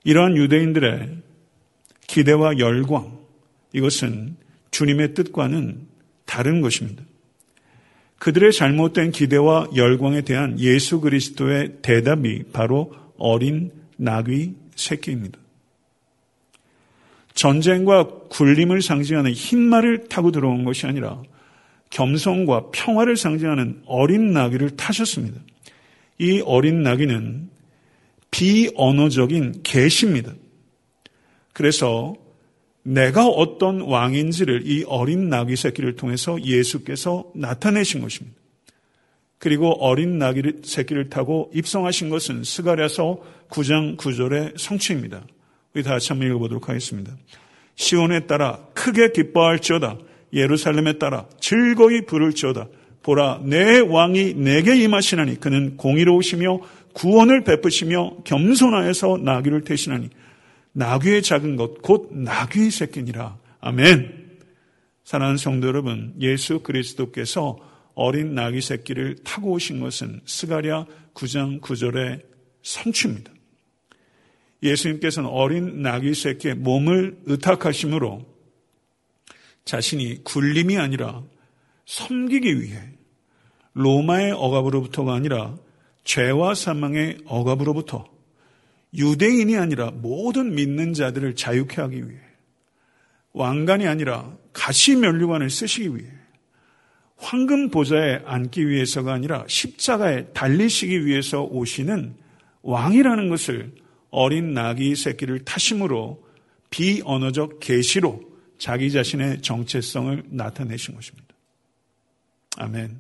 이러한 0.03 0.36
유대인들의 0.36 1.09
기대와 2.07 2.57
열광, 2.57 3.19
이것은 3.71 4.36
주님의 4.71 5.13
뜻과는 5.13 5.77
다른 6.25 6.61
것입니다. 6.61 7.03
그들의 8.20 8.51
잘못된 8.51 9.12
기대와 9.12 9.70
열광에 9.75 10.22
대한 10.22 10.60
예수 10.60 11.00
그리스도의 11.01 11.77
대답이 11.82 12.46
바로 12.51 12.94
어린 13.18 13.72
나귀 13.98 14.56
새끼입니다. 14.75 15.40
전쟁과 17.34 18.08
굴림을 18.30 18.82
상징하는 18.82 19.32
흰 19.32 19.60
말을 19.60 20.08
타고 20.08 20.32
들어온 20.32 20.64
것이 20.64 20.88
아니라 20.88 21.22
겸손과 21.92 22.72
평화를 22.72 23.16
상징하는 23.16 23.84
어린 23.86 24.34
나귀를 24.34 24.72
타셨습니다. 24.72 25.40
이 26.18 26.42
어린 26.44 26.82
나귀는 26.82 27.50
비언어적인 28.32 29.62
계시입니다. 29.64 30.34
그래서 31.53 32.16
내가 32.87 33.27
어떤 33.27 33.81
왕인지를 33.81 34.61
이 34.65 34.85
어린 34.87 35.27
나귀 35.27 35.57
새끼를 35.57 35.97
통해서 35.97 36.41
예수께서 36.41 37.29
나타내신 37.35 38.00
것입니다. 38.00 38.37
그리고 39.39 39.71
어린 39.83 40.17
나귀 40.17 40.61
새끼를 40.63 41.09
타고 41.09 41.51
입성하신 41.53 42.09
것은 42.09 42.45
스가랴서 42.45 43.19
9장 43.50 43.97
9절의 43.97 44.57
성취입니다. 44.57 45.25
우리 45.75 45.83
다 45.83 45.91
같이 45.91 46.07
한번 46.09 46.29
읽어보도록 46.29 46.69
하겠습니다. 46.69 47.11
시온에 47.75 48.21
따라 48.21 48.59
크게 48.73 49.11
기뻐할지어다. 49.11 49.97
예루살렘에 50.31 50.97
따라 50.97 51.25
즐거이 51.41 52.05
부를지어다. 52.05 52.69
보라 53.03 53.41
내 53.43 53.79
왕이 53.79 54.35
내게 54.35 54.81
임하시나니 54.81 55.41
그는 55.41 55.75
공의로우시며 55.75 56.59
구원을 56.93 57.43
베푸시며 57.43 58.17
겸손하여서 58.23 59.17
나귀를 59.23 59.65
대신하니 59.65 60.09
나귀의 60.77 61.24
작은 61.24 61.55
것 61.55 61.81
곧 61.81 62.13
나귀의 62.13 62.70
새끼니라. 62.70 63.40
아멘. 63.61 64.37
사랑하는 65.03 65.37
성도 65.37 65.68
여러분, 65.68 66.13
예수 66.20 66.59
그리스도께서 66.59 67.57
어린 67.96 68.35
나귀 68.35 68.61
새끼를 68.61 69.16
타고 69.24 69.53
오신 69.53 69.79
것은 69.79 70.22
스가랴 70.25 70.85
9장 71.16 71.61
9절의 71.61 72.22
선취입니다. 72.61 73.31
예수님께서는 74.61 75.27
어린 75.27 75.81
나귀 75.81 76.13
새끼의 76.13 76.53
몸을 76.55 77.22
의탁하심으로 77.25 78.24
자신이 79.66 80.24
굴림이 80.24 80.77
아니라 80.77 81.24
섬기기 81.87 82.61
위해 82.61 82.79
로마의 83.74 84.31
억압으로부터가 84.31 85.16
아니라 85.16 85.57
죄와 86.03 86.53
사망의 86.53 87.18
억압으로부터 87.25 88.17
유대인이 88.98 89.55
아니라 89.55 89.92
모든 89.92 90.55
믿는 90.55 90.94
자들을 90.94 91.36
자유케 91.36 91.79
하기 91.81 92.10
위해 92.10 92.20
왕관이 93.33 93.88
아니라 93.88 94.36
가시 94.51 94.96
면류관을 94.96 95.50
쓰시기 95.50 95.96
위해 95.96 96.10
황금 97.18 97.70
보좌에 97.70 98.22
앉기 98.25 98.68
위해서가 98.68 99.14
아니라 99.14 99.46
십자가에 99.48 100.27
달리시기 100.33 101.05
위해서 101.05 101.44
오시는 101.44 102.16
왕이라는 102.64 103.29
것을 103.29 103.72
어린 104.10 104.53
나귀 104.53 104.96
새끼를 104.96 105.46
타심으로 105.46 106.25
비언어적 106.70 107.60
계시로 107.60 108.22
자기 108.57 108.92
자신의 108.92 109.42
정체성을 109.42 110.24
나타내신 110.29 110.96
것입니다. 110.96 111.27
아멘. 112.57 113.00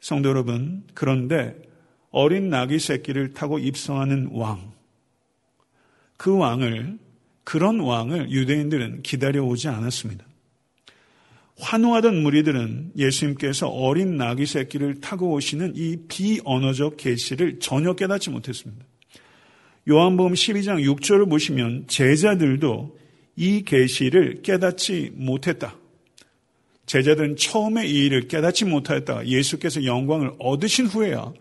성도 0.00 0.28
여러분, 0.28 0.84
그런데 0.94 1.56
어린 2.12 2.50
나귀 2.50 2.78
새끼를 2.78 3.32
타고 3.32 3.58
입성하는 3.58 4.28
왕, 4.32 4.72
그 6.16 6.36
왕을, 6.36 6.98
그런 7.42 7.80
왕을 7.80 8.30
유대인들은 8.30 9.02
기다려오지 9.02 9.68
않았습니다. 9.68 10.24
환호하던 11.58 12.22
무리들은 12.22 12.92
예수님께서 12.96 13.68
어린 13.68 14.16
나귀 14.16 14.46
새끼를 14.46 15.00
타고 15.00 15.32
오시는 15.32 15.72
이 15.74 15.96
비언어적 16.08 16.96
계시를 16.96 17.58
전혀 17.60 17.94
깨닫지 17.94 18.30
못했습니다. 18.30 18.84
요한복음 19.88 20.34
12장 20.34 20.84
6절을 20.84 21.28
보시면 21.28 21.86
제자들도 21.88 22.98
이 23.36 23.62
계시를 23.62 24.42
깨닫지 24.42 25.12
못했다. 25.14 25.76
제자들은 26.86 27.36
처음에 27.36 27.86
이 27.86 28.06
일을 28.06 28.28
깨닫지 28.28 28.64
못하였다. 28.64 29.26
예수께서 29.26 29.84
영광을 29.84 30.32
얻으신 30.38 30.86
후에야 30.86 31.32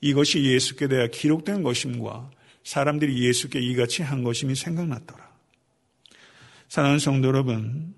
이것이 0.00 0.44
예수께 0.44 0.88
대하 0.88 1.06
기록된 1.06 1.62
것임과 1.62 2.30
사람들이 2.64 3.22
예수께 3.26 3.60
이같이 3.60 4.02
한 4.02 4.22
것임이 4.22 4.54
생각났더라. 4.54 5.30
사랑하는 6.68 6.98
성도 6.98 7.28
여러분, 7.28 7.94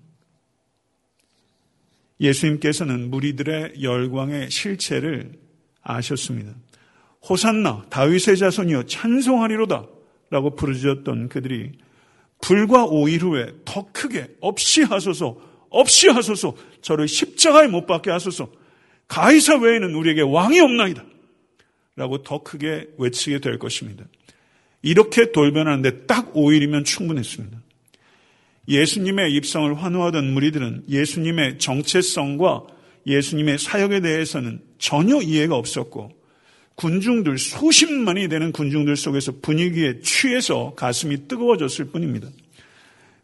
예수님께서는 2.19 3.09
무리들의 3.09 3.81
열광의 3.81 4.49
실체를 4.49 5.33
아셨습니다. 5.81 6.53
호산나 7.29 7.85
다윗의 7.89 8.37
자손이여 8.37 8.83
찬송하리로다 8.83 9.85
라고 10.29 10.55
부르짖었던 10.55 11.29
그들이 11.29 11.73
불과 12.41 12.85
5일 12.85 13.21
후에 13.21 13.53
더 13.63 13.87
크게 13.91 14.35
없이 14.41 14.83
하소서 14.83 15.37
없이 15.69 16.09
하소서 16.09 16.55
저를 16.81 17.07
십자가에 17.07 17.67
못 17.67 17.85
박게 17.85 18.11
하소서 18.11 18.51
가이사 19.07 19.57
외에는 19.57 19.95
우리에게 19.95 20.21
왕이 20.21 20.59
없나이다 20.59 21.03
라고 21.95 22.23
더 22.23 22.41
크게 22.41 22.87
외치게 22.97 23.39
될 23.39 23.59
것입니다. 23.59 24.05
이렇게 24.81 25.31
돌변하는데 25.31 26.05
딱 26.05 26.33
5일이면 26.33 26.85
충분했습니다. 26.85 27.61
예수님의 28.67 29.33
입성을 29.33 29.73
환호하던 29.75 30.33
무리들은 30.33 30.85
예수님의 30.89 31.59
정체성과 31.59 32.63
예수님의 33.05 33.59
사역에 33.59 33.99
대해서는 33.99 34.61
전혀 34.77 35.21
이해가 35.21 35.55
없었고 35.55 36.11
군중들 36.75 37.37
수십만이 37.37 38.29
되는 38.29 38.51
군중들 38.51 38.95
속에서 38.95 39.33
분위기에 39.41 39.99
취해서 39.99 40.73
가슴이 40.75 41.27
뜨거워졌을 41.27 41.85
뿐입니다. 41.85 42.29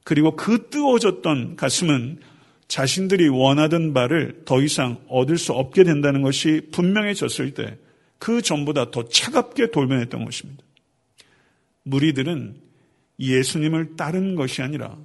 그리고 0.03 0.35
그 0.35 0.69
뜨거워졌던 0.69 1.55
가슴은 1.55 2.19
자신들이 2.67 3.29
원하던 3.29 3.93
바를 3.93 4.41
더 4.45 4.61
이상 4.61 4.99
얻을 5.07 5.37
수 5.37 5.53
없게 5.53 5.83
된다는 5.83 6.21
것이 6.21 6.61
분명해졌을 6.71 7.53
때 7.53 7.77
그 8.19 8.41
전보다 8.41 8.91
더 8.91 9.07
차갑게 9.07 9.71
돌변했던 9.71 10.25
것입니다. 10.25 10.63
무리들은 11.83 12.57
예수님을 13.19 13.95
따른 13.95 14.35
것이 14.35 14.61
아니라 14.61 14.97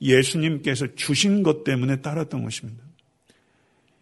예수님께서 0.00 0.94
주신 0.94 1.42
것 1.42 1.64
때문에 1.64 2.00
따랐던 2.02 2.42
것입니다. 2.44 2.82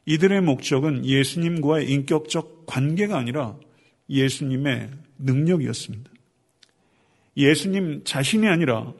이들의 0.06 0.40
목적은 0.40 1.04
예수님과의 1.04 1.90
인격적 1.90 2.64
관계가 2.66 3.18
아니라 3.18 3.56
예수님의 4.08 4.90
능력이었습니다. 5.18 6.10
예수님 7.36 8.02
자신이 8.04 8.46
아니라 8.46 8.92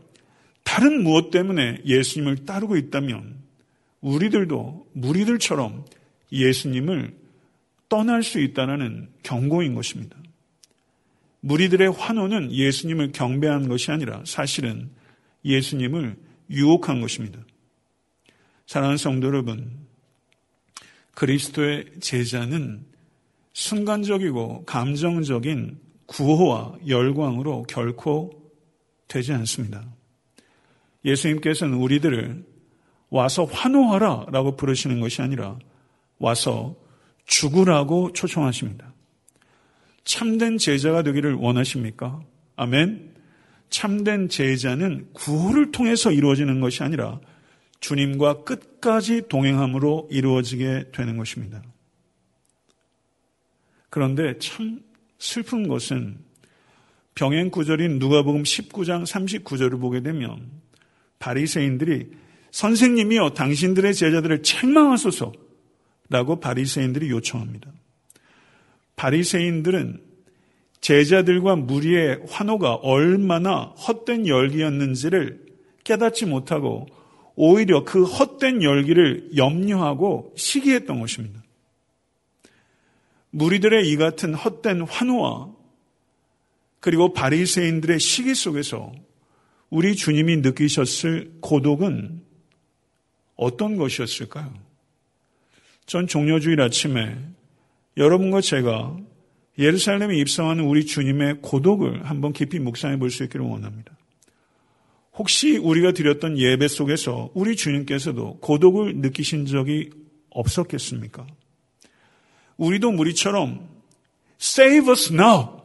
다른 0.64 1.02
무엇 1.02 1.30
때문에 1.30 1.80
예수님을 1.84 2.44
따르고 2.44 2.76
있다면 2.76 3.36
우리들도 4.00 4.88
무리들처럼 4.92 5.84
예수님을 6.32 7.14
떠날 7.88 8.22
수 8.22 8.40
있다는 8.40 9.08
경고인 9.22 9.74
것입니다. 9.74 10.16
무리들의 11.40 11.92
환호는 11.92 12.52
예수님을 12.52 13.12
경배한 13.12 13.68
것이 13.68 13.90
아니라 13.90 14.22
사실은 14.24 14.90
예수님을 15.44 16.16
유혹한 16.50 17.00
것입니다. 17.00 17.38
사랑하는 18.66 18.96
성도 18.96 19.28
여러분, 19.28 19.70
그리스도의 21.14 21.86
제자는 22.00 22.84
순간적이고 23.52 24.64
감정적인 24.64 25.78
구호와 26.06 26.78
열광으로 26.86 27.62
결코 27.64 28.52
되지 29.08 29.32
않습니다. 29.32 29.84
예수님께서는 31.04 31.74
우리들을 31.78 32.44
와서 33.08 33.44
환호하라 33.44 34.26
라고 34.30 34.56
부르시는 34.56 35.00
것이 35.00 35.22
아니라 35.22 35.58
와서 36.18 36.74
죽으라고 37.26 38.12
초청하십니다. 38.12 38.94
참된 40.04 40.58
제자가 40.58 41.02
되기를 41.02 41.34
원하십니까? 41.34 42.20
아멘. 42.54 43.14
참된 43.68 44.28
제자는 44.28 45.08
구호를 45.12 45.72
통해서 45.72 46.12
이루어지는 46.12 46.60
것이 46.60 46.82
아니라 46.82 47.20
주님과 47.80 48.44
끝까지 48.44 49.22
동행함으로 49.28 50.08
이루어지게 50.10 50.92
되는 50.92 51.16
것입니다. 51.16 51.62
그런데 53.90 54.38
참 54.38 54.80
슬픈 55.18 55.68
것은 55.68 56.18
병행 57.14 57.50
구절인 57.50 57.98
누가복음 57.98 58.42
19장 58.42 59.04
39절을 59.04 59.80
보게 59.80 60.02
되면 60.02 60.50
바리새인들이 61.18 62.10
선생님이여 62.50 63.30
당신들의 63.30 63.94
제자들을 63.94 64.42
책망하소서 64.42 65.32
라고 66.08 66.40
바리새인들이 66.40 67.10
요청합니다. 67.10 67.72
바리새인들은 68.96 70.00
제자들과 70.80 71.56
무리의 71.56 72.20
환호가 72.28 72.74
얼마나 72.74 73.64
헛된 73.64 74.26
열기였는지를 74.26 75.44
깨닫지 75.84 76.26
못하고 76.26 76.86
오히려 77.34 77.84
그 77.84 78.04
헛된 78.04 78.62
열기를 78.62 79.36
염려하고 79.36 80.32
시기했던 80.36 81.00
것입니다. 81.00 81.42
무리들의 83.30 83.88
이 83.90 83.96
같은 83.96 84.34
헛된 84.34 84.82
환호와 84.82 85.54
그리고 86.80 87.12
바리새인들의 87.12 87.98
시기 88.00 88.34
속에서 88.34 88.92
우리 89.68 89.96
주님이 89.96 90.36
느끼셨을 90.36 91.38
고독은 91.40 92.22
어떤 93.34 93.76
것이었을까요? 93.76 94.65
전 95.86 96.06
종료주일 96.08 96.60
아침에 96.60 97.16
여러분과 97.96 98.40
제가 98.40 98.96
예루살렘에 99.58 100.16
입성하는 100.18 100.64
우리 100.64 100.84
주님의 100.84 101.38
고독을 101.40 102.04
한번 102.04 102.32
깊이 102.32 102.58
묵상해 102.58 102.98
볼 102.98 103.10
수 103.10 103.24
있기를 103.24 103.46
원합니다. 103.46 103.96
혹시 105.14 105.56
우리가 105.56 105.92
드렸던 105.92 106.38
예배 106.38 106.68
속에서 106.68 107.30
우리 107.32 107.56
주님께서도 107.56 108.38
고독을 108.40 108.96
느끼신 108.96 109.46
적이 109.46 109.90
없었겠습니까? 110.30 111.26
우리도 112.58 112.90
무리처럼 112.90 113.66
Save 114.40 114.90
us 114.90 115.12
now! 115.14 115.62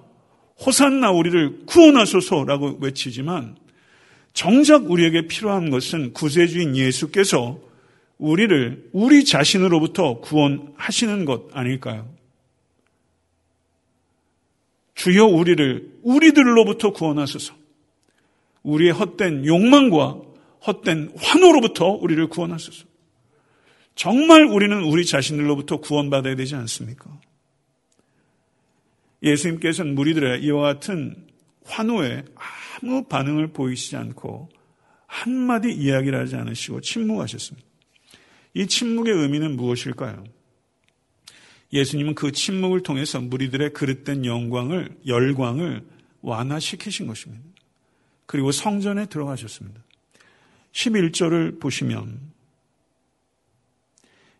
호산나 0.65 1.11
우리를 1.11 1.65
구원하소서라고 1.65 2.77
외치지만 2.79 3.57
정작 4.33 4.89
우리에게 4.89 5.27
필요한 5.27 5.69
것은 5.69 6.13
구세주인 6.13 6.77
예수께서 6.77 7.59
우리를 8.21 8.89
우리 8.93 9.25
자신으로부터 9.25 10.19
구원하시는 10.21 11.25
것 11.25 11.49
아닐까요? 11.53 12.07
주여 14.93 15.25
우리를 15.25 15.99
우리들로부터 16.03 16.93
구원하소서. 16.93 17.55
우리의 18.61 18.91
헛된 18.91 19.47
욕망과 19.47 20.21
헛된 20.67 21.13
환호로부터 21.17 21.87
우리를 21.87 22.27
구원하소서. 22.27 22.85
정말 23.95 24.45
우리는 24.45 24.83
우리 24.83 25.03
자신들로부터 25.03 25.77
구원받아야 25.77 26.35
되지 26.35 26.53
않습니까? 26.55 27.19
예수님께서는 29.23 29.95
무리들의 29.95 30.43
이와 30.43 30.73
같은 30.73 31.25
환호에 31.65 32.23
아무 32.35 33.03
반응을 33.05 33.47
보이시지 33.47 33.95
않고 33.95 34.49
한마디 35.07 35.71
이야기를 35.71 36.19
하지 36.19 36.35
않으시고 36.35 36.81
침묵하셨습니다. 36.81 37.70
이 38.53 38.67
침묵의 38.67 39.13
의미는 39.13 39.55
무엇일까요? 39.55 40.23
예수님은 41.73 42.15
그 42.15 42.31
침묵을 42.31 42.83
통해서 42.83 43.21
무리들의 43.21 43.71
그릇된 43.73 44.25
영광을, 44.25 44.89
열광을 45.05 45.85
완화시키신 46.21 47.07
것입니다. 47.07 47.43
그리고 48.25 48.51
성전에 48.51 49.05
들어가셨습니다. 49.05 49.81
11절을 50.73 51.59
보시면 51.59 52.31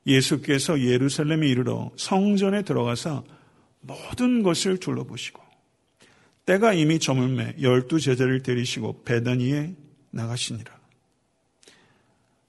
예수께서 0.08 0.82
예루살렘에 0.82 1.48
이르러 1.48 1.92
성전에 1.96 2.64
들어가서 2.64 3.24
모든 3.82 4.44
것을 4.44 4.78
둘러보시고 4.78 5.42
때가 6.46 6.74
이미 6.74 7.00
저물매 7.00 7.56
열두 7.62 8.00
제자를 8.00 8.42
데리시고 8.42 9.04
베다니에 9.04 9.76
나가시니라. 10.10 10.81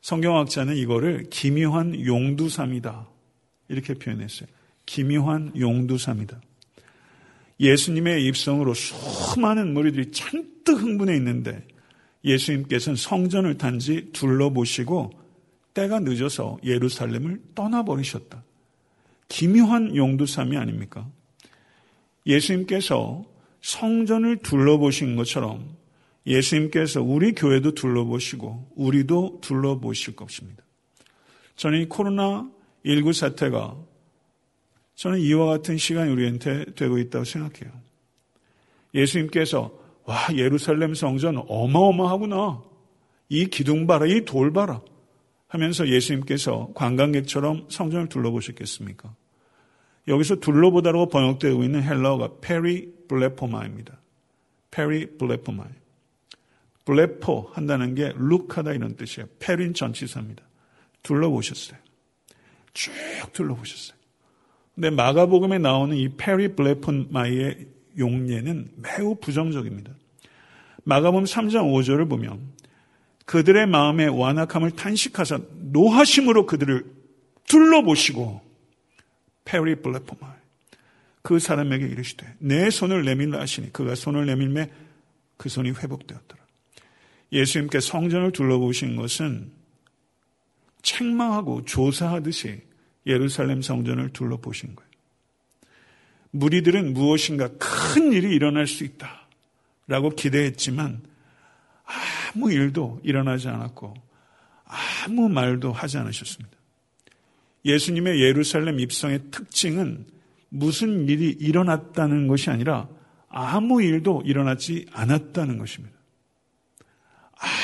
성경학자는 0.02 0.76
이거를 0.76 1.30
기묘한 1.30 2.04
용두삼이다. 2.04 3.08
이렇게 3.68 3.94
표현했어요. 3.94 4.48
기묘한 4.84 5.52
용두삼이다. 5.58 6.40
예수님의 7.60 8.26
입성으로 8.26 8.74
수많은 8.74 9.72
무리들이 9.72 10.10
잔뜩 10.10 10.82
흥분해 10.82 11.14
있는데 11.16 11.66
예수님께서는 12.24 12.96
성전을 12.96 13.58
단지 13.58 14.10
둘러보시고 14.12 15.12
때가 15.74 16.00
늦어서 16.00 16.58
예루살렘을 16.64 17.40
떠나버리셨다. 17.54 18.42
기묘한 19.28 19.96
용두삼이 19.96 20.56
아닙니까? 20.56 21.08
예수님께서 22.26 23.24
성전을 23.62 24.38
둘러보신 24.38 25.16
것처럼 25.16 25.76
예수님께서 26.26 27.02
우리 27.02 27.32
교회도 27.32 27.74
둘러보시고 27.74 28.72
우리도 28.76 29.40
둘러보실 29.42 30.16
것입니다. 30.16 30.62
저는 31.56 31.82
이 31.82 31.88
코로나19 31.88 33.12
사태가 33.12 33.76
저는 34.94 35.18
이와 35.20 35.46
같은 35.46 35.78
시간이 35.78 36.12
우리한테 36.12 36.66
되고 36.74 36.98
있다고 36.98 37.24
생각해요. 37.24 37.72
예수님께서 38.94 39.72
와 40.04 40.16
예루살렘 40.34 40.94
성전 40.94 41.42
어마어마하구나. 41.48 42.62
이 43.28 43.46
기둥 43.46 43.86
봐라, 43.86 44.06
이 44.06 44.24
돌 44.24 44.52
봐라. 44.52 44.80
하면서 45.48 45.86
예수님께서 45.86 46.70
관광객처럼 46.74 47.66
성전을 47.68 48.08
둘러보셨겠습니까? 48.08 49.14
여기서 50.08 50.36
둘러보다라고 50.36 51.08
번역되고 51.08 51.62
있는 51.62 51.82
헬라어가 51.82 52.40
페리 52.40 52.92
블레포마입니다. 53.08 54.00
페리 54.70 55.18
블레포마. 55.18 55.64
βλέπω 56.84 57.50
한다는 57.52 57.94
게 57.94 58.12
look하다 58.16 58.72
이런 58.72 58.96
뜻이에요. 58.96 59.28
περί는 59.38 59.74
전치사입니다. 59.74 60.42
둘러보셨어요. 61.02 61.78
쭉 62.74 62.92
둘러보셨어요. 63.32 63.96
근데 64.74 64.90
마가복음에 64.90 65.58
나오는 65.58 65.96
이 65.96 66.08
περιβλέπομαι의 66.16 67.68
용례는 67.98 68.72
매우 68.76 69.14
부정적입니다. 69.16 69.92
마가복음 70.84 71.24
3장 71.24 71.70
5절을 71.72 72.08
보면 72.08 72.40
그들의 73.26 73.66
마음의 73.66 74.08
완악함을 74.08 74.72
탄식하사 74.72 75.40
노하심으로 75.72 76.46
그들을 76.46 76.84
둘러보시고 77.48 78.40
περιβλέπομαι 79.44 80.32
그 81.22 81.38
사람에게 81.38 81.86
이르시되 81.86 82.26
네 82.38 82.70
손을 82.70 83.04
내밀라 83.04 83.40
하시니 83.40 83.72
그가 83.72 83.94
손을 83.94 84.26
내밀매 84.26 84.70
그 85.36 85.48
손이 85.48 85.70
회복되었더라. 85.70 86.41
예수님께 87.32 87.80
성전을 87.80 88.32
둘러보신 88.32 88.96
것은 88.96 89.50
책망하고 90.82 91.64
조사하듯이 91.64 92.62
예루살렘 93.06 93.62
성전을 93.62 94.10
둘러보신 94.10 94.74
거예요. 94.74 94.90
무리들은 96.32 96.92
무엇인가 96.92 97.48
큰 97.58 98.12
일이 98.12 98.34
일어날 98.34 98.66
수 98.66 98.84
있다. 98.84 99.22
라고 99.86 100.10
기대했지만 100.10 101.02
아무 101.84 102.52
일도 102.52 103.00
일어나지 103.02 103.48
않았고 103.48 103.94
아무 104.64 105.28
말도 105.28 105.72
하지 105.72 105.98
않으셨습니다. 105.98 106.56
예수님의 107.64 108.20
예루살렘 108.20 108.80
입성의 108.80 109.30
특징은 109.30 110.06
무슨 110.48 111.08
일이 111.08 111.30
일어났다는 111.30 112.26
것이 112.26 112.50
아니라 112.50 112.88
아무 113.28 113.82
일도 113.82 114.22
일어나지 114.24 114.86
않았다는 114.92 115.58
것입니다. 115.58 115.96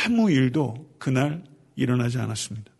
아무 0.08 0.30
일도 0.30 0.88
그날 0.98 1.44
일어나지 1.76 2.18
않았습니다. 2.18 2.72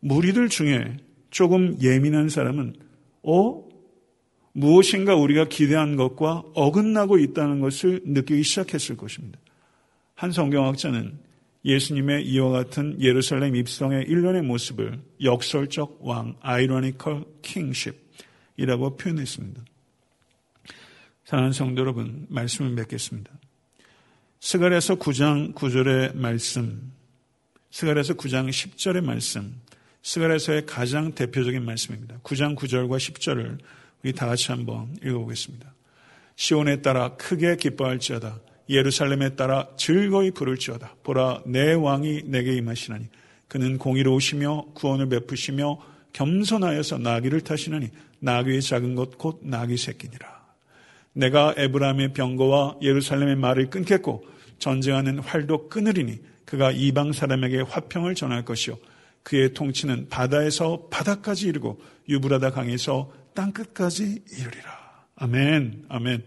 무리들 0.00 0.48
중에 0.48 0.96
조금 1.30 1.76
예민한 1.82 2.30
사람은 2.30 2.74
어? 3.22 3.66
무엇인가 4.52 5.14
우리가 5.14 5.44
기대한 5.48 5.96
것과 5.96 6.42
어긋나고 6.54 7.18
있다는 7.18 7.60
것을 7.60 8.00
느끼기 8.06 8.42
시작했을 8.42 8.96
것입니다. 8.96 9.38
한 10.14 10.32
성경학자는 10.32 11.18
예수님의 11.66 12.24
이와 12.26 12.50
같은 12.50 12.98
예루살렘 13.02 13.54
입성의 13.54 14.04
일련의 14.04 14.40
모습을 14.40 14.98
역설적 15.22 15.98
왕, 16.00 16.36
아이러니컬 16.40 17.26
킹십이라고 17.42 18.96
표현했습니다. 18.96 19.62
사랑하는 21.24 21.52
성도 21.52 21.82
여러분, 21.82 22.24
말씀을 22.30 22.70
맺겠습니다. 22.70 23.35
스가랴서 24.40 24.96
9장 24.96 25.54
9절의 25.54 26.16
말씀, 26.16 26.92
스가랴서 27.70 28.14
9장 28.14 28.48
10절의 28.48 29.02
말씀, 29.02 29.60
스가랴서의 30.02 30.66
가장 30.66 31.12
대표적인 31.12 31.64
말씀입니다. 31.64 32.18
9장 32.22 32.54
9절과 32.56 32.96
10절을 32.98 33.58
우리 34.04 34.12
다 34.12 34.26
같이 34.26 34.52
한번 34.52 34.96
읽어보겠습니다. 35.02 35.74
시온에 36.36 36.82
따라 36.82 37.16
크게 37.16 37.56
기뻐할지어다. 37.56 38.40
예루살렘에 38.68 39.30
따라 39.36 39.68
즐거이 39.76 40.32
부를지어다. 40.32 40.96
보라 41.02 41.42
내 41.46 41.72
왕이 41.72 42.24
내게 42.26 42.54
임하시나니 42.56 43.08
그는 43.48 43.78
공의로우시며 43.78 44.66
구원을 44.74 45.08
베푸시며 45.08 45.78
겸손하여서 46.12 46.98
나귀를 46.98 47.40
타시나니 47.40 47.90
나귀의 48.20 48.62
작은 48.62 48.94
것 48.94 49.18
곧 49.18 49.40
나귀 49.42 49.76
새끼니라. 49.76 50.45
내가 51.16 51.54
에브라임의 51.56 52.12
병거와 52.12 52.76
예루살렘의 52.82 53.36
말을 53.36 53.70
끊겠고 53.70 54.24
전쟁하는 54.58 55.18
활도 55.18 55.68
끊으리니 55.68 56.18
그가 56.44 56.70
이방 56.70 57.12
사람에게 57.12 57.62
화평을 57.62 58.14
전할 58.14 58.44
것이요 58.44 58.78
그의 59.22 59.54
통치는 59.54 60.08
바다에서 60.08 60.88
바다까지 60.90 61.48
이르고 61.48 61.80
유브라다 62.08 62.50
강에서 62.50 63.10
땅끝까지 63.34 64.22
이르리라. 64.30 65.06
아멘. 65.16 65.86
아멘. 65.88 66.22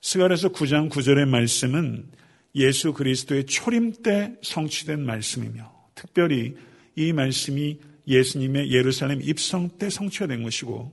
스가랴서 0.00 0.50
9장 0.50 0.88
9절의 0.90 1.28
말씀은 1.28 2.06
예수 2.54 2.92
그리스도의 2.92 3.46
초림 3.46 4.02
때 4.02 4.34
성취된 4.42 5.04
말씀이며 5.04 5.72
특별히 5.94 6.56
이 6.94 7.12
말씀이 7.12 7.80
예수님의 8.06 8.70
예루살렘 8.70 9.20
입성 9.20 9.68
때 9.78 9.90
성취가 9.90 10.28
된 10.28 10.42
것이고 10.42 10.92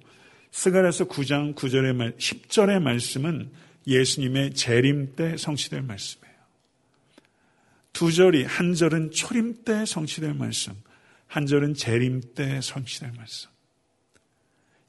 스가랴서 0.51 1.05
9장 1.05 1.55
9절의 1.55 1.95
말 1.95 2.11
10절의 2.17 2.81
말씀은 2.81 3.49
예수님의 3.87 4.53
재림 4.53 5.15
때 5.15 5.37
성취될 5.37 5.81
말씀. 5.81 6.19
두 7.93 8.11
절이 8.11 8.43
한 8.43 8.73
절은 8.73 9.11
초림 9.11 9.63
때 9.63 9.85
성취될 9.85 10.33
말씀, 10.33 10.73
한 11.27 11.45
절은 11.45 11.73
재림 11.73 12.21
때 12.35 12.59
성취될 12.61 13.11
말씀. 13.15 13.49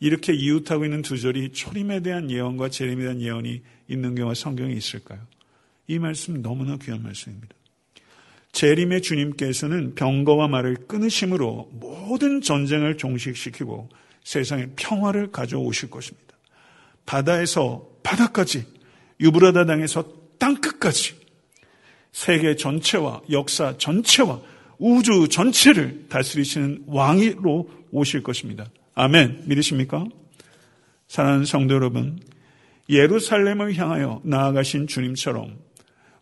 이렇게 0.01 0.33
이웃하고 0.33 0.85
있는 0.85 1.03
두 1.03 1.18
절이 1.18 1.53
초림에 1.53 2.01
대한 2.01 2.31
예언과 2.31 2.68
재림에 2.70 3.03
대한 3.03 3.20
예언이 3.20 3.62
있는 3.88 4.14
경우가 4.14 4.35
성경에 4.35 4.72
있을까요? 4.72 5.20
이 5.87 5.98
말씀 5.98 6.42
너무나 6.42 6.77
귀한 6.77 7.03
말씀입니다. 7.03 7.55
재림의 8.51 9.03
주님께서는 9.03 9.94
병거와 9.94 10.48
말을 10.48 10.87
끊으심으로 10.88 11.70
모든 11.72 12.40
전쟁을 12.40 12.98
종식시키고 12.98 13.88
세상에 14.25 14.69
평화를 14.77 15.31
가져오실 15.33 15.91
것입니다. 15.91 16.37
바다에서 17.07 17.89
바다까지, 18.03 18.65
유브라다 19.21 19.67
당에서 19.67 20.05
땅끝까지 20.39 21.15
세계 22.13 22.57
전체와 22.57 23.23
역사 23.31 23.77
전체와 23.79 24.41
우주 24.79 25.29
전체를 25.29 26.07
다스리시는 26.09 26.85
왕으로 26.87 27.71
오실 27.93 28.23
것입니다. 28.23 28.67
아멘. 28.95 29.45
믿으십니까? 29.47 30.05
사랑하는 31.09 31.45
성도 31.45 31.75
여러분, 31.75 32.21
예루살렘을 32.89 33.75
향하여 33.77 34.21
나아가신 34.25 34.87
주님처럼 34.87 35.57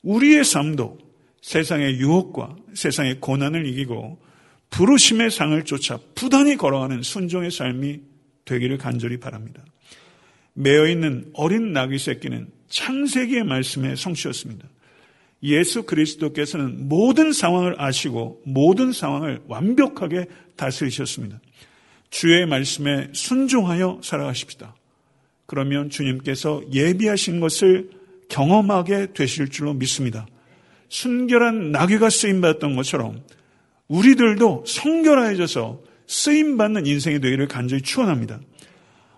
우리의 0.02 0.44
삶도 0.44 0.98
세상의 1.42 1.98
유혹과 1.98 2.56
세상의 2.74 3.20
고난을 3.20 3.66
이기고 3.66 4.20
부르심의 4.70 5.30
상을 5.30 5.62
쫓아 5.64 5.98
부단히 6.14 6.56
걸어가는 6.56 7.02
순종의 7.02 7.50
삶이 7.50 8.00
되기를 8.44 8.78
간절히 8.78 9.18
바랍니다. 9.18 9.64
매어 10.54 10.86
있는 10.86 11.30
어린 11.34 11.72
나귀 11.72 11.98
새끼는 11.98 12.48
창세기의 12.68 13.44
말씀의 13.44 13.96
성취였습니다. 13.96 14.68
예수 15.42 15.84
그리스도께서는 15.84 16.88
모든 16.88 17.32
상황을 17.32 17.80
아시고 17.80 18.42
모든 18.44 18.92
상황을 18.92 19.40
완벽하게 19.46 20.26
다스리셨습니다. 20.56 21.40
주의 22.10 22.44
말씀에 22.46 23.08
순종하여 23.12 24.00
살아가십시다. 24.02 24.74
그러면 25.46 25.90
주님께서 25.90 26.62
예비하신 26.72 27.40
것을 27.40 27.90
경험하게 28.28 29.12
되실 29.14 29.48
줄로 29.48 29.72
믿습니다. 29.74 30.26
순결한 30.88 31.72
나귀가 31.72 32.10
쓰임받았던 32.10 32.76
것처럼 32.76 33.22
우리들도 33.90 34.64
성결해져서 34.66 35.82
쓰임받는 36.06 36.86
인생이 36.86 37.20
되기를 37.20 37.48
간절히 37.48 37.82
추원합니다. 37.82 38.40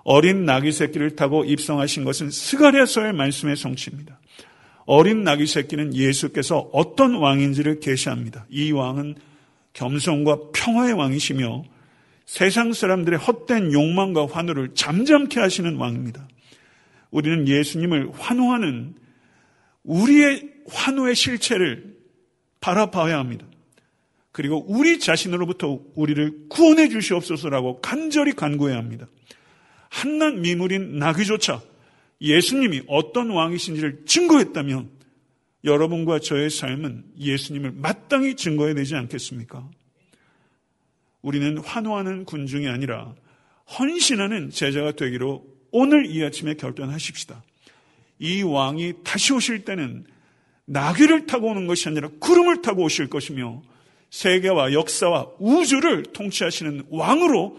어린 0.02 0.44
나귀 0.46 0.72
새끼를 0.72 1.14
타고 1.14 1.44
입성하신 1.44 2.04
것은 2.04 2.30
스가랴서의 2.30 3.12
말씀의 3.12 3.56
성취입니다. 3.56 4.18
어린 4.84 5.24
나귀 5.24 5.46
새끼는 5.46 5.94
예수께서 5.94 6.70
어떤 6.72 7.14
왕인지를 7.14 7.80
계시합니다. 7.80 8.46
이 8.48 8.72
왕은 8.72 9.14
겸손과 9.74 10.38
평화의 10.54 10.94
왕이시며 10.94 11.64
세상 12.24 12.72
사람들의 12.72 13.18
헛된 13.18 13.72
욕망과 13.72 14.26
환호를 14.26 14.70
잠잠케 14.74 15.38
하시는 15.38 15.76
왕입니다. 15.76 16.26
우리는 17.10 17.46
예수님을 17.46 18.10
환호하는 18.12 18.94
우리의 19.84 20.50
환호의 20.70 21.14
실체를 21.14 21.94
바라봐야 22.60 23.18
합니다. 23.18 23.46
그리고 24.32 24.64
우리 24.66 24.98
자신으로부터 24.98 25.80
우리를 25.94 26.48
구원해 26.48 26.88
주시옵소서라고 26.88 27.80
간절히 27.80 28.32
간구해야 28.32 28.78
합니다. 28.78 29.06
한낱 29.90 30.36
미물인 30.36 30.98
나귀조차 30.98 31.62
예수님이 32.20 32.82
어떤 32.86 33.30
왕이신지를 33.30 34.04
증거했다면 34.06 34.90
여러분과 35.64 36.18
저의 36.18 36.50
삶은 36.50 37.04
예수님을 37.18 37.72
마땅히 37.72 38.34
증거해야 38.34 38.74
되지 38.74 38.96
않겠습니까? 38.96 39.68
우리는 41.20 41.58
환호하는 41.58 42.24
군중이 42.24 42.68
아니라 42.68 43.14
헌신하는 43.78 44.50
제자가 44.50 44.92
되기로 44.92 45.46
오늘 45.70 46.06
이 46.06 46.24
아침에 46.24 46.54
결단하십시다. 46.54 47.42
이 48.18 48.42
왕이 48.42 48.94
다시 49.04 49.32
오실 49.32 49.64
때는 49.64 50.06
나귀를 50.64 51.26
타고 51.26 51.48
오는 51.48 51.66
것이 51.66 51.88
아니라 51.88 52.08
구름을 52.18 52.62
타고 52.62 52.82
오실 52.84 53.08
것이며 53.08 53.62
세계와 54.12 54.74
역사와 54.74 55.26
우주를 55.38 56.04
통치하시는 56.12 56.84
왕으로 56.90 57.58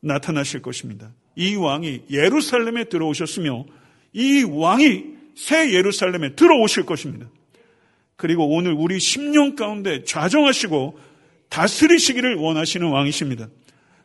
나타나실 0.00 0.62
것입니다. 0.62 1.12
이 1.34 1.56
왕이 1.56 2.02
예루살렘에 2.08 2.84
들어오셨으며 2.84 3.66
이 4.12 4.44
왕이 4.44 5.04
새 5.34 5.72
예루살렘에 5.72 6.36
들어오실 6.36 6.86
것입니다. 6.86 7.28
그리고 8.16 8.48
오늘 8.48 8.72
우리 8.72 8.98
10년 8.98 9.56
가운데 9.56 10.04
좌정하시고 10.04 10.98
다스리시기를 11.48 12.36
원하시는 12.36 12.86
왕이십니다. 12.86 13.48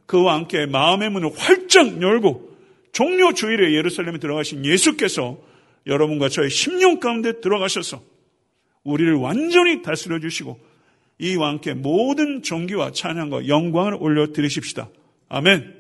그와 0.07 0.33
함께 0.33 0.65
마음의 0.65 1.11
문을 1.11 1.31
활짝 1.37 2.01
열고 2.01 2.55
종료 2.93 3.33
주일에 3.33 3.73
예루살렘에 3.73 4.17
들어가신 4.17 4.65
예수께서 4.65 5.37
여러분과 5.85 6.29
저의 6.29 6.49
심령 6.49 6.99
가운데 6.99 7.41
들어가셔서 7.41 8.01
우리를 8.83 9.13
완전히 9.15 9.83
다스려 9.83 10.19
주시고 10.19 10.59
이와 11.17 11.49
함께 11.49 11.73
모든 11.73 12.41
존귀와 12.43 12.91
찬양과 12.91 13.47
영광을 13.47 13.95
올려드리십시다. 13.95 14.89
아멘. 15.29 15.73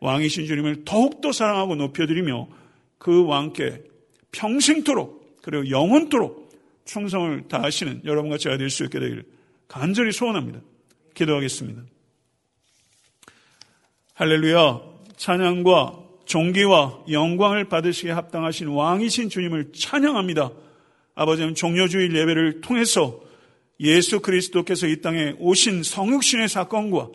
왕이신 0.00 0.46
주님을 0.46 0.84
더욱더 0.84 1.32
사랑하고 1.32 1.76
높여드리며 1.76 2.48
그 2.98 3.24
왕께 3.24 3.82
평생토록 4.32 5.38
그리고 5.42 5.70
영원토록 5.70 6.50
충성을 6.84 7.48
다하시는 7.48 8.02
여러분과 8.04 8.36
제가 8.36 8.58
될 8.58 8.68
수 8.68 8.84
있게 8.84 9.00
되기를 9.00 9.24
간절히 9.68 10.12
소원합니다. 10.12 10.60
기도하겠습니다. 11.14 11.82
할렐루야. 14.14 14.80
찬양과 15.16 16.04
종기와 16.26 17.04
영광을 17.10 17.68
받으시기에 17.68 18.12
합당하신 18.12 18.68
왕이신 18.68 19.28
주님을 19.28 19.72
찬양합니다. 19.72 20.50
아버지는 21.14 21.54
종료주일 21.54 22.14
예배를 22.16 22.60
통해서 22.60 23.20
예수 23.84 24.20
그리스도께서 24.20 24.86
이 24.86 25.00
땅에 25.00 25.34
오신 25.38 25.82
성육신의 25.82 26.48
사건과 26.48 27.08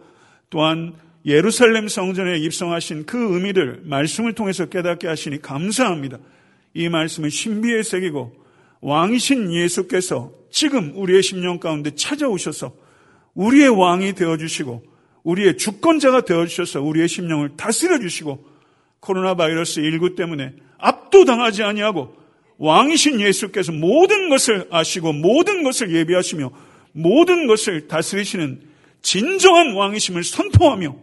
또한 0.49 0.93
예루살렘 1.25 1.87
성전에 1.87 2.37
입성하신 2.37 3.05
그 3.05 3.35
의미를 3.35 3.81
말씀을 3.83 4.33
통해서 4.33 4.67
깨닫게 4.67 5.07
하시니 5.07 5.41
감사합니다. 5.41 6.19
이 6.73 6.87
말씀을 6.87 7.31
신비에 7.31 7.83
새기고 7.83 8.33
왕이신 8.81 9.51
예수께서 9.53 10.31
지금 10.49 10.93
우리의 10.95 11.21
심령 11.23 11.59
가운데 11.59 11.93
찾아오셔서 11.93 12.73
우리의 13.33 13.69
왕이 13.69 14.13
되어주시고 14.13 14.83
우리의 15.23 15.57
주권자가 15.57 16.21
되어주셔서 16.21 16.81
우리의 16.81 17.07
심령을 17.07 17.57
다스려 17.57 17.99
주시고 17.99 18.45
코로나 18.99 19.35
바이러스 19.35 19.81
19 19.81 20.15
때문에 20.15 20.53
압도당하지 20.77 21.63
아니하고 21.63 22.15
왕이신 22.59 23.21
예수께서 23.21 23.71
모든 23.71 24.29
것을 24.29 24.67
아시고 24.69 25.13
모든 25.13 25.63
것을 25.63 25.93
예비하시며 25.95 26.51
모든 26.91 27.47
것을 27.47 27.87
다스리시는 27.87 28.61
진정한 29.01 29.73
왕이심을 29.73 30.23
선포하며 30.23 30.95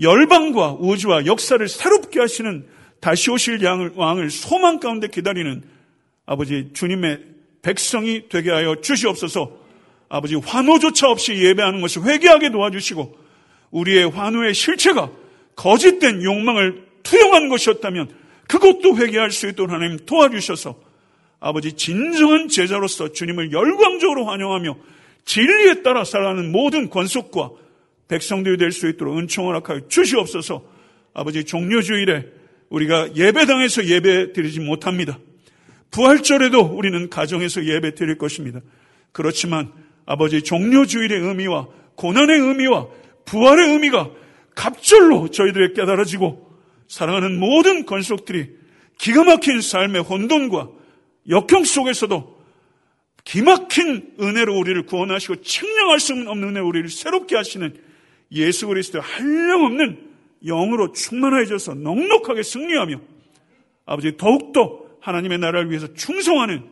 열방과 0.00 0.74
우주와 0.74 1.26
역사를 1.26 1.66
새롭게 1.66 2.20
하시는 2.20 2.66
다시 3.00 3.30
오실 3.30 3.62
양을, 3.62 3.92
왕을 3.96 4.30
소망 4.30 4.78
가운데 4.78 5.08
기다리는 5.08 5.62
아버지 6.26 6.70
주님의 6.74 7.20
백성이 7.62 8.28
되게 8.28 8.50
하여 8.50 8.80
주시옵소서. 8.80 9.64
아버지 10.08 10.34
환호조차 10.34 11.08
없이 11.08 11.34
예배하는 11.34 11.80
것을 11.80 12.04
회개하게 12.04 12.50
도와주시고 12.50 13.18
우리의 13.70 14.10
환호의 14.10 14.54
실체가 14.54 15.10
거짓된 15.56 16.22
욕망을 16.22 16.84
투영한 17.02 17.48
것이었다면 17.48 18.23
그것도 18.48 18.96
회개할 18.96 19.30
수 19.30 19.48
있도록 19.48 19.72
하나님 19.72 19.98
도와주셔서 20.04 20.78
아버지 21.40 21.72
진정한 21.72 22.48
제자로서 22.48 23.12
주님을 23.12 23.52
열광적으로 23.52 24.26
환영하며 24.26 24.76
진리에 25.24 25.82
따라 25.82 26.04
살아가는 26.04 26.50
모든 26.52 26.90
권속과 26.90 27.50
백성들이 28.08 28.58
될 28.58 28.72
수 28.72 28.88
있도록 28.88 29.18
은총을 29.18 29.54
허락하여 29.54 29.88
주시옵소서 29.88 30.64
아버지 31.14 31.44
종료주일에 31.44 32.26
우리가 32.70 33.14
예배당에서 33.14 33.86
예배 33.86 34.32
드리지 34.32 34.60
못합니다. 34.60 35.18
부활절에도 35.90 36.60
우리는 36.60 37.08
가정에서 37.08 37.64
예배 37.64 37.94
드릴 37.94 38.18
것입니다. 38.18 38.60
그렇지만 39.12 39.70
아버지 40.06 40.42
종료주일의 40.42 41.20
의미와 41.20 41.68
고난의 41.94 42.40
의미와 42.40 42.88
부활의 43.26 43.70
의미가 43.70 44.10
갑절로 44.54 45.28
저희들에 45.28 45.72
깨달아지고 45.74 46.43
사랑하는 46.88 47.38
모든 47.38 47.86
권속들이 47.86 48.50
기가 48.98 49.24
막힌 49.24 49.60
삶의 49.60 50.02
혼돈과 50.02 50.70
역경 51.28 51.64
속에서도 51.64 52.34
기막힌 53.24 54.14
은혜로 54.20 54.56
우리를 54.58 54.84
구원하시고 54.84 55.42
측량할 55.42 55.98
수 55.98 56.12
없는 56.12 56.48
은혜 56.48 56.60
우리를 56.60 56.88
새롭게 56.90 57.36
하시는 57.36 57.74
예수 58.32 58.66
그리스도의 58.66 59.02
한량없는 59.02 60.10
영으로 60.44 60.92
충만해져서 60.92 61.74
넉넉하게 61.74 62.42
승리하며 62.42 63.00
아버지 63.86 64.16
더욱더 64.16 64.84
하나님의 65.00 65.38
나라를 65.38 65.70
위해서 65.70 65.92
충성하는 65.94 66.64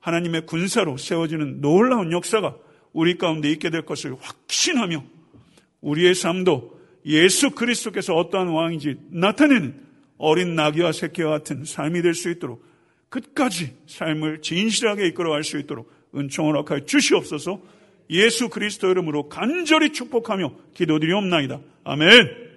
하나님의 0.00 0.46
군사로 0.46 0.96
세워지는 0.96 1.60
놀라운 1.60 2.12
역사가 2.12 2.56
우리 2.92 3.18
가운데 3.18 3.50
있게 3.50 3.70
될 3.70 3.82
것을 3.82 4.16
확신하며 4.18 5.04
우리의 5.82 6.14
삶도 6.14 6.77
예수 7.08 7.50
그리스도께서 7.50 8.14
어떠한 8.14 8.48
왕인지 8.48 8.96
나타내는 9.10 9.74
어린 10.18 10.54
나귀와 10.54 10.92
새끼와 10.92 11.30
같은 11.30 11.64
삶이 11.64 12.02
될 12.02 12.14
수 12.14 12.30
있도록 12.30 12.64
끝까지 13.08 13.74
삶을 13.86 14.42
진실하게 14.42 15.06
이끌어갈 15.08 15.42
수 15.42 15.58
있도록 15.58 15.90
은총을 16.14 16.52
허락하여 16.52 16.84
주시옵소서 16.84 17.60
예수 18.10 18.48
그리스도 18.48 18.90
이름으로 18.90 19.28
간절히 19.28 19.92
축복하며 19.92 20.52
기도드리옵나이다. 20.74 21.60
아멘. 21.84 22.47